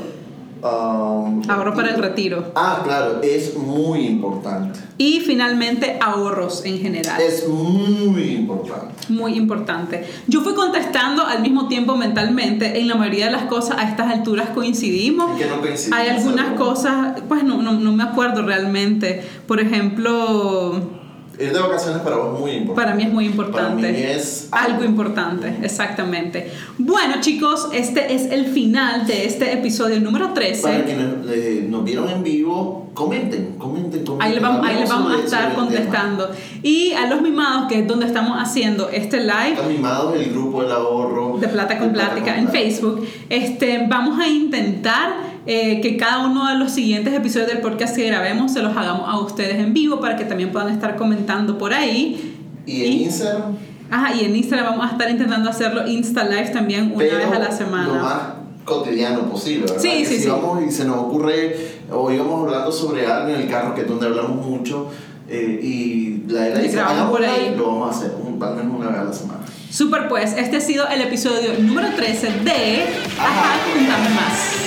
Am, 0.62 1.42
ahorro 1.48 1.74
para 1.74 1.90
el 1.90 2.00
retiro. 2.00 2.52
Ah, 2.54 2.82
claro, 2.84 3.20
es 3.22 3.56
muy 3.56 4.06
importante. 4.06 4.78
Y 4.96 5.20
finalmente, 5.20 5.98
ahorros 6.00 6.64
en 6.64 6.78
general. 6.78 7.20
Es 7.20 7.48
muy 7.48 8.22
importante. 8.30 8.94
Muy 9.08 9.34
importante. 9.34 10.06
Yo 10.28 10.42
fui 10.42 10.54
contestando 10.54 11.26
al 11.26 11.42
mismo 11.42 11.66
tiempo 11.66 11.96
mentalmente. 11.96 12.78
En 12.78 12.86
la 12.86 12.94
mayoría 12.94 13.26
de 13.26 13.32
las 13.32 13.44
cosas 13.44 13.78
a 13.78 13.88
estas 13.88 14.12
alturas 14.12 14.50
coincidimos. 14.50 15.32
¿En 15.32 15.38
qué 15.38 15.46
no 15.46 15.60
coincidimos? 15.60 15.98
Hay 15.98 16.08
algunas 16.08 16.56
cosas, 16.56 17.20
pues 17.28 17.42
no, 17.42 17.60
no, 17.60 17.72
no 17.72 17.92
me 17.92 18.04
acuerdo 18.04 18.42
realmente. 18.42 19.24
Por 19.48 19.58
ejemplo, 19.58 21.01
Ir 21.42 21.52
de 21.52 21.60
vacaciones 21.60 22.02
para 22.02 22.16
vos 22.16 22.34
es 22.34 22.40
muy 22.40 22.50
importante. 22.52 22.82
para 22.82 22.94
mí 22.94 23.02
es 23.02 23.12
muy 23.12 23.26
importante. 23.26 23.82
Para 23.82 23.92
mí 23.92 24.02
es 24.02 24.48
algo 24.52 24.84
importante, 24.84 25.56
exactamente. 25.62 26.52
Bueno, 26.78 27.16
chicos, 27.20 27.68
este 27.72 28.14
es 28.14 28.30
el 28.30 28.46
final 28.46 29.06
de 29.06 29.26
este 29.26 29.52
episodio 29.52 30.00
número 30.00 30.32
13. 30.32 30.62
Para 30.62 30.84
quienes 30.84 31.06
eh, 31.30 31.66
nos 31.68 31.84
vieron 31.84 32.08
en 32.10 32.22
vivo, 32.22 32.90
comenten, 32.94 33.54
comenten, 33.58 34.04
comenten. 34.04 34.22
Ahí 34.22 34.34
les 34.34 34.42
vamos, 34.42 34.66
ahí 34.66 34.80
les 34.80 34.90
Hablemos 34.90 35.12
vamos 35.12 35.20
a 35.20 35.24
estar 35.24 35.54
contestando. 35.54 36.30
Y 36.62 36.92
a 36.92 37.08
los 37.08 37.20
mimados, 37.22 37.68
que 37.68 37.80
es 37.80 37.88
donde 37.88 38.06
estamos 38.06 38.38
haciendo 38.40 38.88
este 38.88 39.20
live, 39.20 39.56
tema. 39.56 39.68
Mimados, 39.68 40.14
el 40.14 40.30
grupo 40.30 40.62
del 40.62 40.70
ahorro. 40.70 41.38
de 41.38 41.48
Plata 41.48 41.78
con 41.78 41.88
de 41.88 41.94
Plata 41.94 42.14
Plática 42.14 42.34
con 42.34 42.44
en 42.44 42.50
Plática. 42.50 42.70
Facebook. 42.70 43.08
Este, 43.28 43.86
vamos 43.88 44.20
a 44.20 44.28
intentar 44.28 45.31
eh, 45.46 45.80
que 45.80 45.96
cada 45.96 46.26
uno 46.26 46.48
de 46.48 46.56
los 46.58 46.70
siguientes 46.72 47.12
episodios 47.14 47.48
del 47.48 47.58
podcast 47.60 47.96
que 47.96 48.06
grabemos 48.06 48.52
se 48.52 48.62
los 48.62 48.76
hagamos 48.76 49.08
a 49.08 49.18
ustedes 49.18 49.56
en 49.56 49.72
vivo 49.74 50.00
para 50.00 50.16
que 50.16 50.24
también 50.24 50.52
puedan 50.52 50.68
estar 50.70 50.96
comentando 50.96 51.58
por 51.58 51.72
ahí. 51.74 52.36
Y 52.66 52.84
en 52.84 52.92
Instagram, 53.04 53.56
Ajá, 53.90 54.14
y 54.14 54.24
en 54.24 54.36
Instagram 54.36 54.66
vamos 54.70 54.86
a 54.88 54.92
estar 54.92 55.10
intentando 55.10 55.50
hacerlo 55.50 55.86
Insta 55.86 56.24
Live 56.24 56.50
también 56.50 56.92
una 56.94 56.98
pero 56.98 57.16
vez 57.18 57.26
a 57.26 57.38
la 57.38 57.48
lo 57.50 57.56
semana. 57.56 57.92
más 58.02 58.18
cotidiano 58.64 59.28
posible, 59.28 59.62
¿verdad? 59.66 59.80
Sí, 59.82 59.88
Que 59.88 60.04
sí, 60.06 60.14
si 60.16 60.22
sí. 60.22 60.28
vamos 60.28 60.62
y 60.64 60.70
se 60.70 60.84
nos 60.84 60.96
ocurre, 60.98 61.56
o 61.90 62.10
íbamos 62.12 62.44
hablando 62.46 62.70
sobre 62.70 63.04
algo 63.06 63.30
en 63.30 63.40
el 63.42 63.48
carro, 63.50 63.74
que 63.74 63.80
es 63.82 63.88
donde 63.88 64.06
hablamos 64.06 64.46
mucho, 64.46 64.88
eh, 65.28 65.58
y 65.62 66.22
la 66.32 66.46
era 66.46 66.58
dice, 66.60 66.76
grabamos 66.76 66.98
"Hagamos 67.00 67.18
por 67.18 67.24
ahí". 67.28 67.44
live", 67.46 67.56
lo 67.56 67.66
vamos 67.66 67.88
a 67.94 67.98
hacer, 67.98 68.12
un, 68.24 68.40
al 68.42 68.54
menos 68.56 68.72
una 68.78 68.88
vez 68.90 68.98
a 69.00 69.04
la 69.04 69.12
semana. 69.12 69.40
Super 69.70 70.08
pues, 70.08 70.34
este 70.36 70.58
ha 70.58 70.60
sido 70.60 70.86
el 70.88 71.00
episodio 71.00 71.50
número 71.58 71.88
13 71.96 72.26
de 72.44 72.84
Ajá, 73.18 73.56
Contame 73.74 74.08
Más. 74.14 74.61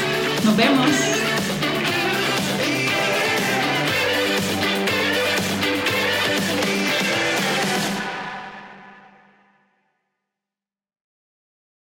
Nos 0.45 0.55
vemos. 0.55 1.14